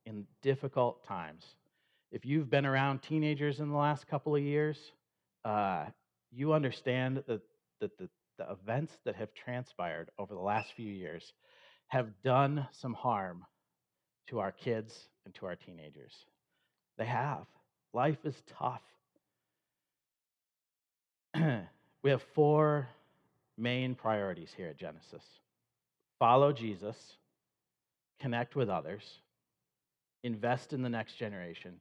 in 0.07 0.27
difficult 0.43 1.05
times. 1.05 1.45
If 2.11 2.25
you've 2.25 2.51
been 2.51 2.67
around 2.67 3.03
teenagers 3.03 3.61
in 3.61 3.71
the 3.71 3.77
last 3.77 4.07
couple 4.07 4.37
of 4.37 4.43
years, 4.43 4.79
uh, 5.45 5.87
you 6.31 6.53
understand 6.53 7.23
that, 7.27 7.41
that 7.83 7.99
the, 7.99 8.09
the 8.39 8.51
events 8.51 8.97
that 9.05 9.17
have 9.17 9.35
transpired 9.35 10.09
over 10.19 10.35
the 10.35 10.41
last 10.41 10.73
few 10.73 10.91
years 10.91 11.35
have 11.89 12.09
done 12.23 12.67
some 12.71 12.95
harm 12.95 13.45
to 14.29 14.39
our 14.39 14.53
kids 14.53 15.09
and 15.27 15.35
to 15.35 15.47
our 15.47 15.57
teenagers. 15.57 16.25
They 16.97 17.05
have. 17.05 17.45
Life 17.93 18.25
is 18.25 18.41
tough. 18.59 18.83
we 22.03 22.11
have 22.11 22.23
four 22.35 22.89
main 23.59 23.95
priorities 23.95 24.55
here 24.57 24.69
at 24.69 24.79
Genesis 24.79 25.25
follow 26.19 26.53
Jesus, 26.53 27.17
connect 28.21 28.55
with 28.55 28.69
others, 28.69 29.03
invest 30.23 30.73
in 30.73 30.81
the 30.81 30.89
next 30.89 31.15
generation, 31.15 31.81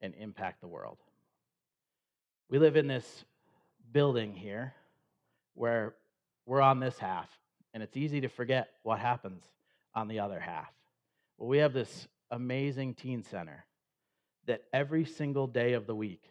and 0.00 0.14
impact 0.14 0.60
the 0.60 0.68
world. 0.68 0.98
We 2.48 2.60
live 2.60 2.76
in 2.76 2.86
this 2.86 3.24
building 3.92 4.32
here 4.32 4.74
where 5.54 5.94
we're 6.46 6.60
on 6.60 6.80
this 6.80 6.98
half, 6.98 7.28
and 7.72 7.82
it's 7.82 7.96
easy 7.96 8.20
to 8.20 8.28
forget 8.28 8.68
what 8.82 8.98
happens 8.98 9.42
on 9.94 10.08
the 10.08 10.20
other 10.20 10.40
half. 10.40 10.70
Well, 11.38 11.48
we 11.48 11.58
have 11.58 11.72
this 11.72 12.08
amazing 12.30 12.94
teen 12.94 13.22
center 13.22 13.64
that 14.46 14.62
every 14.72 15.04
single 15.04 15.46
day 15.46 15.72
of 15.72 15.86
the 15.86 15.94
week 15.94 16.22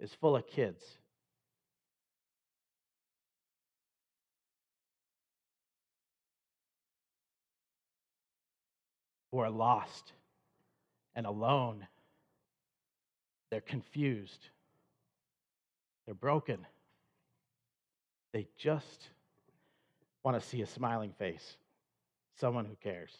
is 0.00 0.12
full 0.12 0.36
of 0.36 0.46
kids 0.46 0.82
who 9.30 9.38
are 9.38 9.50
lost 9.50 10.12
and 11.14 11.26
alone. 11.26 11.86
They're 13.50 13.60
confused. 13.60 14.46
They're 16.06 16.14
broken. 16.14 16.66
They 18.32 18.46
just 18.56 19.08
want 20.22 20.40
to 20.40 20.46
see 20.46 20.62
a 20.62 20.66
smiling 20.66 21.12
face, 21.18 21.56
someone 22.36 22.64
who 22.64 22.76
cares. 22.82 23.12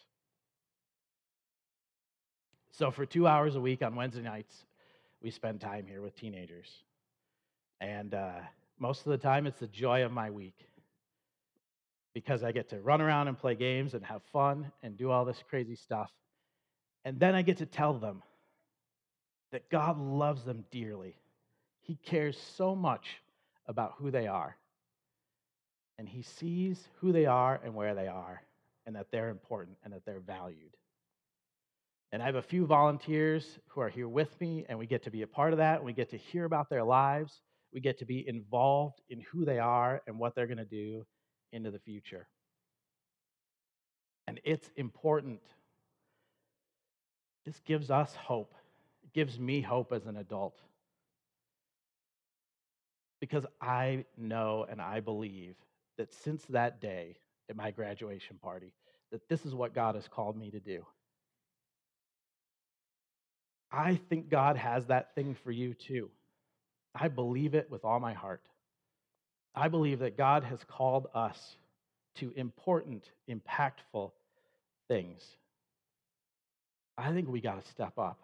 So, 2.71 2.91
for 2.91 3.05
two 3.05 3.27
hours 3.27 3.55
a 3.55 3.61
week 3.61 3.81
on 3.81 3.95
Wednesday 3.95 4.21
nights, 4.21 4.65
we 5.21 5.31
spend 5.31 5.59
time 5.59 5.85
here 5.87 6.01
with 6.01 6.15
teenagers. 6.15 6.69
And 7.81 8.13
uh, 8.13 8.39
most 8.77 9.05
of 9.05 9.11
the 9.11 9.17
time, 9.17 9.47
it's 9.47 9.59
the 9.59 9.67
joy 9.67 10.05
of 10.05 10.11
my 10.11 10.29
week 10.29 10.55
because 12.13 12.43
I 12.43 12.51
get 12.51 12.69
to 12.69 12.79
run 12.79 13.01
around 13.01 13.27
and 13.27 13.37
play 13.37 13.55
games 13.55 13.93
and 13.93 14.05
have 14.05 14.21
fun 14.31 14.71
and 14.83 14.97
do 14.97 15.11
all 15.11 15.25
this 15.25 15.43
crazy 15.49 15.75
stuff. 15.75 16.11
And 17.05 17.19
then 17.19 17.35
I 17.35 17.41
get 17.41 17.57
to 17.57 17.65
tell 17.65 17.93
them 17.93 18.21
that 19.51 19.69
God 19.69 19.99
loves 19.99 20.43
them 20.43 20.65
dearly. 20.71 21.15
He 21.81 21.95
cares 21.95 22.37
so 22.55 22.75
much 22.75 23.07
about 23.67 23.93
who 23.97 24.11
they 24.11 24.27
are. 24.27 24.55
And 25.99 26.09
He 26.09 26.23
sees 26.23 26.87
who 27.01 27.11
they 27.11 27.27
are 27.27 27.59
and 27.63 27.75
where 27.75 27.93
they 27.93 28.07
are, 28.07 28.41
and 28.87 28.95
that 28.95 29.11
they're 29.11 29.29
important 29.29 29.77
and 29.83 29.93
that 29.93 30.05
they're 30.05 30.21
valued. 30.21 30.75
And 32.11 32.23
I 32.23 32.25
have 32.25 32.35
a 32.35 32.41
few 32.41 32.65
volunteers 32.65 33.59
who 33.67 33.81
are 33.81 33.89
here 33.89 34.07
with 34.07 34.39
me, 34.39 34.65
and 34.67 34.79
we 34.79 34.87
get 34.87 35.03
to 35.03 35.11
be 35.11 35.21
a 35.21 35.27
part 35.27 35.51
of 35.51 35.57
that. 35.57 35.83
We 35.83 35.93
get 35.93 36.09
to 36.11 36.17
hear 36.17 36.45
about 36.45 36.69
their 36.69 36.83
lives. 36.83 37.41
We 37.73 37.81
get 37.81 37.99
to 37.99 38.05
be 38.05 38.27
involved 38.27 39.01
in 39.09 39.19
who 39.31 39.43
they 39.45 39.59
are 39.59 40.01
and 40.07 40.17
what 40.17 40.33
they're 40.33 40.47
going 40.47 40.57
to 40.57 40.65
do 40.65 41.05
into 41.51 41.69
the 41.69 41.79
future. 41.79 42.27
And 44.25 44.39
it's 44.43 44.71
important. 44.77 45.41
This 47.45 47.59
gives 47.65 47.91
us 47.91 48.15
hope. 48.15 48.53
It 49.03 49.13
gives 49.13 49.37
me 49.37 49.61
hope 49.61 49.91
as 49.91 50.05
an 50.05 50.15
adult. 50.15 50.57
Because 53.19 53.45
I 53.61 54.05
know 54.17 54.65
and 54.69 54.81
I 54.81 55.01
believe 55.01 55.55
that 55.99 56.13
since 56.23 56.43
that 56.49 56.79
day 56.79 57.17
at 57.49 57.57
my 57.57 57.71
graduation 57.71 58.37
party, 58.41 58.73
that 59.11 59.27
this 59.27 59.45
is 59.45 59.53
what 59.53 59.75
God 59.75 59.95
has 59.95 60.07
called 60.07 60.37
me 60.37 60.49
to 60.49 60.59
do. 60.59 60.85
I 63.69 63.99
think 64.09 64.29
God 64.29 64.55
has 64.55 64.85
that 64.87 65.13
thing 65.13 65.35
for 65.43 65.51
you 65.51 65.73
too. 65.73 66.09
I 66.95 67.09
believe 67.09 67.53
it 67.53 67.69
with 67.69 67.83
all 67.83 67.99
my 67.99 68.13
heart. 68.13 68.41
I 69.53 69.67
believe 69.67 69.99
that 69.99 70.17
God 70.17 70.45
has 70.45 70.59
called 70.69 71.07
us 71.13 71.37
to 72.15 72.31
important, 72.37 73.03
impactful 73.29 74.11
things. 74.87 75.21
I 76.97 77.11
think 77.11 77.27
we 77.27 77.41
got 77.41 77.61
to 77.61 77.71
step 77.71 77.99
up. 77.99 78.19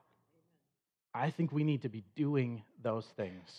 I 1.13 1.29
think 1.29 1.51
we 1.51 1.65
need 1.65 1.81
to 1.81 1.89
be 1.89 2.05
doing 2.15 2.63
those 2.81 3.05
things, 3.17 3.49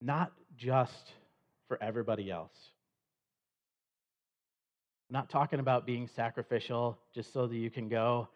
not 0.00 0.32
just 0.56 1.12
for 1.70 1.80
everybody 1.80 2.32
else. 2.32 2.72
I'm 5.08 5.14
not 5.14 5.30
talking 5.30 5.60
about 5.60 5.86
being 5.86 6.08
sacrificial 6.08 6.98
just 7.14 7.32
so 7.32 7.46
that 7.46 7.54
you 7.54 7.70
can 7.70 7.88
go 7.88 8.28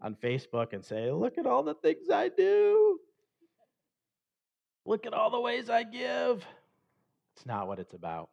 on 0.00 0.16
Facebook 0.16 0.72
and 0.72 0.84
say, 0.84 1.12
Look 1.12 1.38
at 1.38 1.46
all 1.46 1.62
the 1.62 1.74
things 1.74 2.10
I 2.12 2.28
do. 2.28 2.98
Look 4.84 5.06
at 5.06 5.14
all 5.14 5.30
the 5.30 5.38
ways 5.38 5.70
I 5.70 5.84
give. 5.84 6.44
It's 7.36 7.46
not 7.46 7.68
what 7.68 7.78
it's 7.78 7.94
about. 7.94 8.30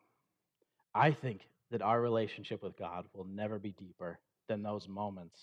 I 0.95 1.11
think 1.11 1.41
that 1.69 1.83
our 1.83 2.01
relationship 2.01 2.63
with 2.63 2.75
God 2.75 3.05
will 3.13 3.25
never 3.25 3.59
be 3.59 3.75
deeper 3.77 4.17
than 4.47 4.63
those 4.63 4.87
moments 4.87 5.39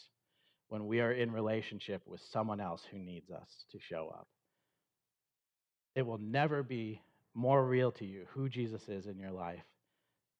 when 0.69 0.88
we 0.88 0.99
are 0.99 1.12
in 1.12 1.31
relationship 1.31 2.03
with 2.07 2.21
someone 2.33 2.59
else 2.59 2.83
who 2.90 2.99
needs 2.99 3.31
us 3.31 3.66
to 3.71 3.79
show 3.79 4.12
up. 4.12 4.27
It 5.95 6.05
will 6.05 6.19
never 6.19 6.64
be 6.64 7.01
more 7.37 7.64
real 7.64 7.92
to 7.92 8.07
you 8.07 8.25
who 8.31 8.49
Jesus 8.49 8.88
is 8.88 9.07
in 9.07 9.18
your 9.18 9.31
life 9.31 9.62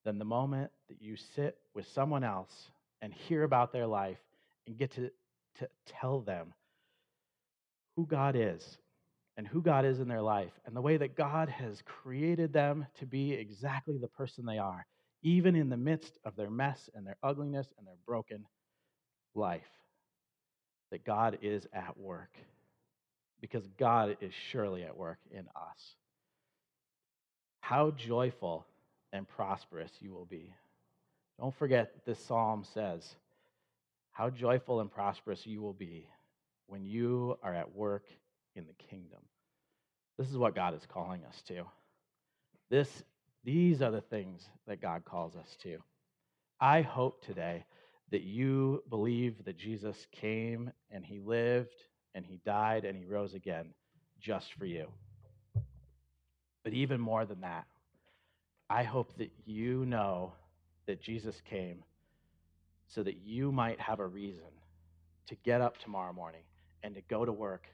than 0.05 0.19
the 0.19 0.25
moment 0.25 0.71
that 0.89 1.01
you 1.01 1.17
sit 1.35 1.59
with 1.75 1.87
someone 1.89 2.25
else 2.25 2.71
and 3.03 3.13
hear 3.13 3.43
about 3.43 3.73
their 3.73 3.87
life 3.87 4.19
and 4.67 4.79
get 4.79 4.93
to, 4.93 5.11
to 5.59 5.69
tell 6.01 6.21
them 6.21 6.55
who 7.97 8.07
God 8.07 8.35
is 8.35 8.79
and 9.37 9.47
who 9.47 9.61
God 9.61 9.85
is 9.85 10.01
in 10.01 10.09
their 10.09 10.23
life 10.23 10.53
and 10.65 10.75
the 10.75 10.81
way 10.81 10.97
that 10.97 11.17
God 11.17 11.51
has 11.51 11.83
created 11.85 12.53
them 12.53 12.87
to 12.99 13.07
be 13.07 13.33
exactly 13.33 13.99
the 13.99 14.09
person 14.09 14.47
they 14.47 14.59
are, 14.59 14.87
even 15.23 15.55
in 15.55 15.69
the 15.69 15.77
midst 15.77 16.19
of 16.25 16.35
their 16.35 16.51
mess 16.51 16.89
and 16.95 17.07
their 17.07 17.19
ugliness 17.23 17.67
and 17.77 17.87
their 17.87 17.99
broken 18.07 18.47
life. 19.35 19.61
That 20.93 21.05
God 21.05 21.39
is 21.43 21.67
at 21.75 21.99
work 21.99 22.31
because 23.41 23.67
God 23.79 24.17
is 24.21 24.33
surely 24.51 24.85
at 24.85 24.97
work 24.97 25.19
in 25.31 25.47
us. 25.55 25.97
How 27.69 27.91
joyful 27.91 28.65
and 29.13 29.27
prosperous 29.27 29.91
you 29.99 30.13
will 30.13 30.25
be. 30.25 30.55
Don't 31.41 31.53
forget 31.53 31.91
this 32.07 32.25
psalm 32.25 32.63
says, 32.63 33.17
How 34.13 34.31
joyful 34.31 34.79
and 34.79 34.89
prosperous 34.89 35.45
you 35.45 35.61
will 35.61 35.73
be 35.73 36.07
when 36.69 36.85
you 36.85 37.37
are 37.43 37.53
at 37.53 37.75
work 37.75 38.05
in 38.55 38.69
the 38.69 38.85
kingdom. 38.89 39.19
This 40.17 40.31
is 40.31 40.39
what 40.39 40.55
God 40.55 40.77
is 40.77 40.87
calling 40.87 41.25
us 41.25 41.43
to. 41.49 41.65
This, 42.71 43.03
these 43.43 43.83
are 43.83 43.91
the 43.91 44.01
things 44.01 44.49
that 44.69 44.81
God 44.81 45.05
calls 45.05 45.35
us 45.35 45.57
to. 45.65 45.79
I 46.61 46.83
hope 46.83 47.25
today 47.25 47.65
that 48.13 48.23
you 48.23 48.85
believe 48.89 49.45
that 49.45 49.59
Jesus 49.59 50.07
came 50.13 50.71
and 50.93 51.05
he 51.05 51.19
lived 51.19 51.83
and 52.15 52.25
he 52.25 52.39
died 52.47 52.85
and 52.85 52.97
he 52.97 53.05
rose 53.05 53.35
again 53.35 53.75
just 54.21 54.53
for 54.55 54.67
you. 54.67 54.87
But 56.67 56.75
even 56.75 57.01
more 57.01 57.25
than 57.25 57.43
that, 57.43 57.65
I 58.69 58.83
hope 58.83 59.17
that 59.19 59.31
you 59.45 59.87
know 59.87 60.33
that 60.87 61.01
Jesus 61.01 61.41
came 61.49 61.85
so 62.89 63.05
that 63.05 63.19
you 63.25 63.53
might 63.53 63.81
have 63.81 64.01
a 64.01 64.07
reason 64.07 64.51
to 65.29 65.37
get 65.45 65.61
up 65.61 65.79
tomorrow 65.79 66.13
morning 66.13 66.43
and 66.83 66.93
to 66.97 67.03
go 67.03 67.25
to 67.25 67.31
work 67.31 67.69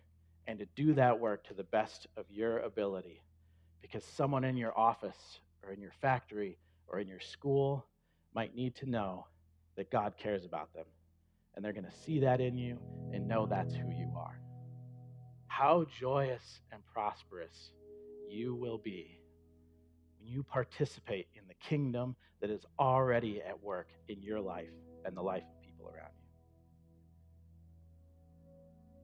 and 0.46 0.58
to 0.58 0.66
do 0.76 0.92
that 0.92 1.18
work 1.18 1.42
to 1.44 1.54
the 1.54 1.62
best 1.62 2.06
of 2.18 2.26
your 2.30 2.58
ability 2.58 3.22
because 3.80 4.04
someone 4.04 4.44
in 4.44 4.58
your 4.58 4.78
office 4.78 5.40
or 5.64 5.72
in 5.72 5.80
your 5.80 5.94
factory 6.02 6.58
or 6.86 6.98
in 7.00 7.08
your 7.08 7.20
school 7.20 7.86
might 8.34 8.54
need 8.54 8.74
to 8.74 8.84
know 8.84 9.24
that 9.76 9.90
God 9.90 10.18
cares 10.18 10.44
about 10.44 10.70
them. 10.74 10.84
And 11.54 11.64
they're 11.64 11.72
going 11.72 11.86
to 11.86 11.98
see 12.04 12.20
that 12.20 12.42
in 12.42 12.58
you 12.58 12.76
and 13.10 13.26
know 13.26 13.46
that's 13.46 13.74
who 13.74 13.88
you 13.88 14.12
are. 14.14 14.38
How 15.46 15.86
joyous 15.98 16.60
and 16.70 16.82
prosperous 16.92 17.72
you 18.32 18.54
will 18.54 18.78
be 18.78 19.18
when 20.18 20.28
you 20.28 20.42
participate 20.42 21.28
in 21.34 21.46
the 21.46 21.54
kingdom 21.54 22.16
that 22.40 22.50
is 22.50 22.64
already 22.78 23.42
at 23.42 23.62
work 23.62 23.88
in 24.08 24.22
your 24.22 24.40
life 24.40 24.70
and 25.04 25.16
the 25.16 25.22
life 25.22 25.42
of 25.42 25.62
people 25.62 25.86
around 25.86 26.10
you. 26.14 26.28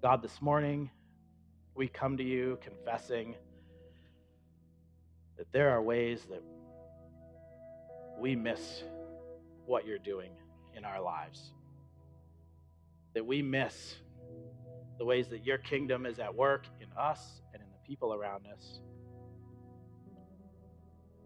God, 0.02 0.22
this 0.22 0.40
morning, 0.40 0.90
we 1.74 1.88
come 1.88 2.16
to 2.16 2.24
you 2.24 2.58
confessing 2.62 3.36
that 5.36 5.50
there 5.52 5.70
are 5.70 5.82
ways 5.82 6.22
that 6.30 6.42
we 8.18 8.34
miss 8.34 8.82
what 9.66 9.86
you're 9.86 9.98
doing 9.98 10.32
in 10.76 10.84
our 10.84 11.00
lives. 11.00 11.52
That 13.14 13.26
we 13.26 13.42
miss 13.42 13.96
the 14.98 15.04
ways 15.04 15.28
that 15.28 15.44
your 15.44 15.58
kingdom 15.58 16.06
is 16.06 16.18
at 16.18 16.34
work 16.34 16.66
in 16.80 16.88
us 16.98 17.40
and 17.54 17.62
in 17.62 17.68
the 17.70 17.78
people 17.86 18.12
around 18.12 18.46
us. 18.46 18.80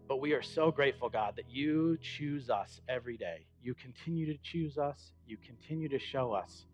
But 0.07 0.19
we 0.19 0.33
are 0.33 0.41
so 0.41 0.71
grateful, 0.71 1.09
God, 1.09 1.35
that 1.37 1.49
you 1.49 1.97
choose 2.01 2.49
us 2.49 2.81
every 2.89 3.17
day. 3.17 3.45
You 3.61 3.73
continue 3.73 4.25
to 4.25 4.37
choose 4.43 4.77
us. 4.77 5.11
You 5.25 5.37
continue 5.37 5.89
to 5.89 5.99
show 5.99 6.33
us 6.33 6.65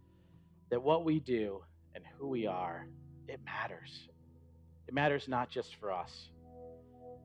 that 0.72 0.82
what 0.82 1.06
we 1.06 1.20
do 1.20 1.62
and 1.96 2.04
who 2.18 2.28
we 2.28 2.48
are 2.48 2.88
it 3.30 3.40
matters. 3.46 4.10
It 4.88 4.94
matters 4.94 5.28
not 5.28 5.52
just 5.52 5.76
for 5.76 5.94
us. 5.94 6.30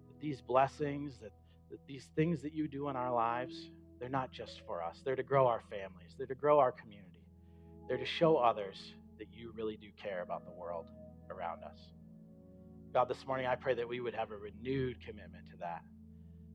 That 0.09 0.21
these 0.21 0.43
blessings, 0.43 1.19
that, 1.23 1.33
that 1.71 1.81
these 1.87 2.09
things 2.15 2.43
that 2.43 2.53
you 2.53 2.69
do 2.69 2.91
in 2.91 2.97
our 2.97 3.13
lives, 3.13 3.71
they're 3.99 4.11
not 4.11 4.31
just 4.31 4.61
for 4.67 4.83
us. 4.83 5.01
They're 5.03 5.17
to 5.17 5.23
grow 5.23 5.47
our 5.47 5.63
families, 5.71 6.15
they're 6.19 6.27
to 6.27 6.35
grow 6.35 6.59
our 6.59 6.73
community, 6.73 7.25
they're 7.89 7.97
to 7.97 8.05
show 8.05 8.37
others 8.37 8.95
that 9.19 9.29
you 9.33 9.53
really 9.57 9.79
do 9.79 9.89
care 10.01 10.23
about 10.23 10.45
the 10.45 10.53
world 10.53 10.85
around 11.31 11.65
us. 11.65 11.79
God, 12.93 13.09
this 13.09 13.27
morning 13.27 13.47
I 13.47 13.55
pray 13.55 13.75
that 13.75 13.89
we 13.89 14.01
would 14.01 14.15
have 14.15 14.31
a 14.31 14.37
renewed 14.37 14.99
commitment 15.01 15.49
to 15.51 15.57
that, 15.61 15.83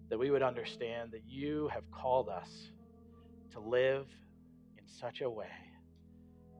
that 0.09 0.17
we 0.17 0.31
would 0.31 0.41
understand 0.41 1.11
that 1.11 1.23
you 1.27 1.69
have 1.73 1.83
called 1.91 2.29
us 2.29 2.49
to 3.51 3.59
live 3.59 4.07
in 4.77 4.83
such 4.87 5.21
a 5.21 5.29
way 5.29 5.47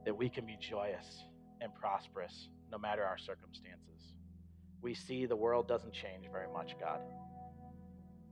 that 0.04 0.16
we 0.16 0.28
can 0.28 0.46
be 0.46 0.56
joyous 0.60 1.24
and 1.60 1.74
prosperous 1.74 2.48
no 2.70 2.78
matter 2.78 3.04
our 3.04 3.18
circumstances. 3.18 4.14
We 4.82 4.94
see 4.94 5.26
the 5.26 5.36
world 5.36 5.68
doesn't 5.68 5.92
change 5.92 6.26
very 6.32 6.50
much, 6.52 6.76
God, 6.80 7.00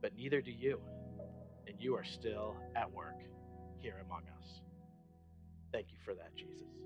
but 0.01 0.15
neither 0.15 0.41
do 0.41 0.51
you. 0.51 0.79
And 1.67 1.75
you 1.79 1.95
are 1.95 2.05
still 2.05 2.55
at 2.75 2.91
work 2.91 3.19
here 3.79 4.01
among 4.03 4.23
us. 4.39 4.61
Thank 5.71 5.87
you 5.91 5.97
for 6.03 6.15
that, 6.15 6.35
Jesus. 6.35 6.78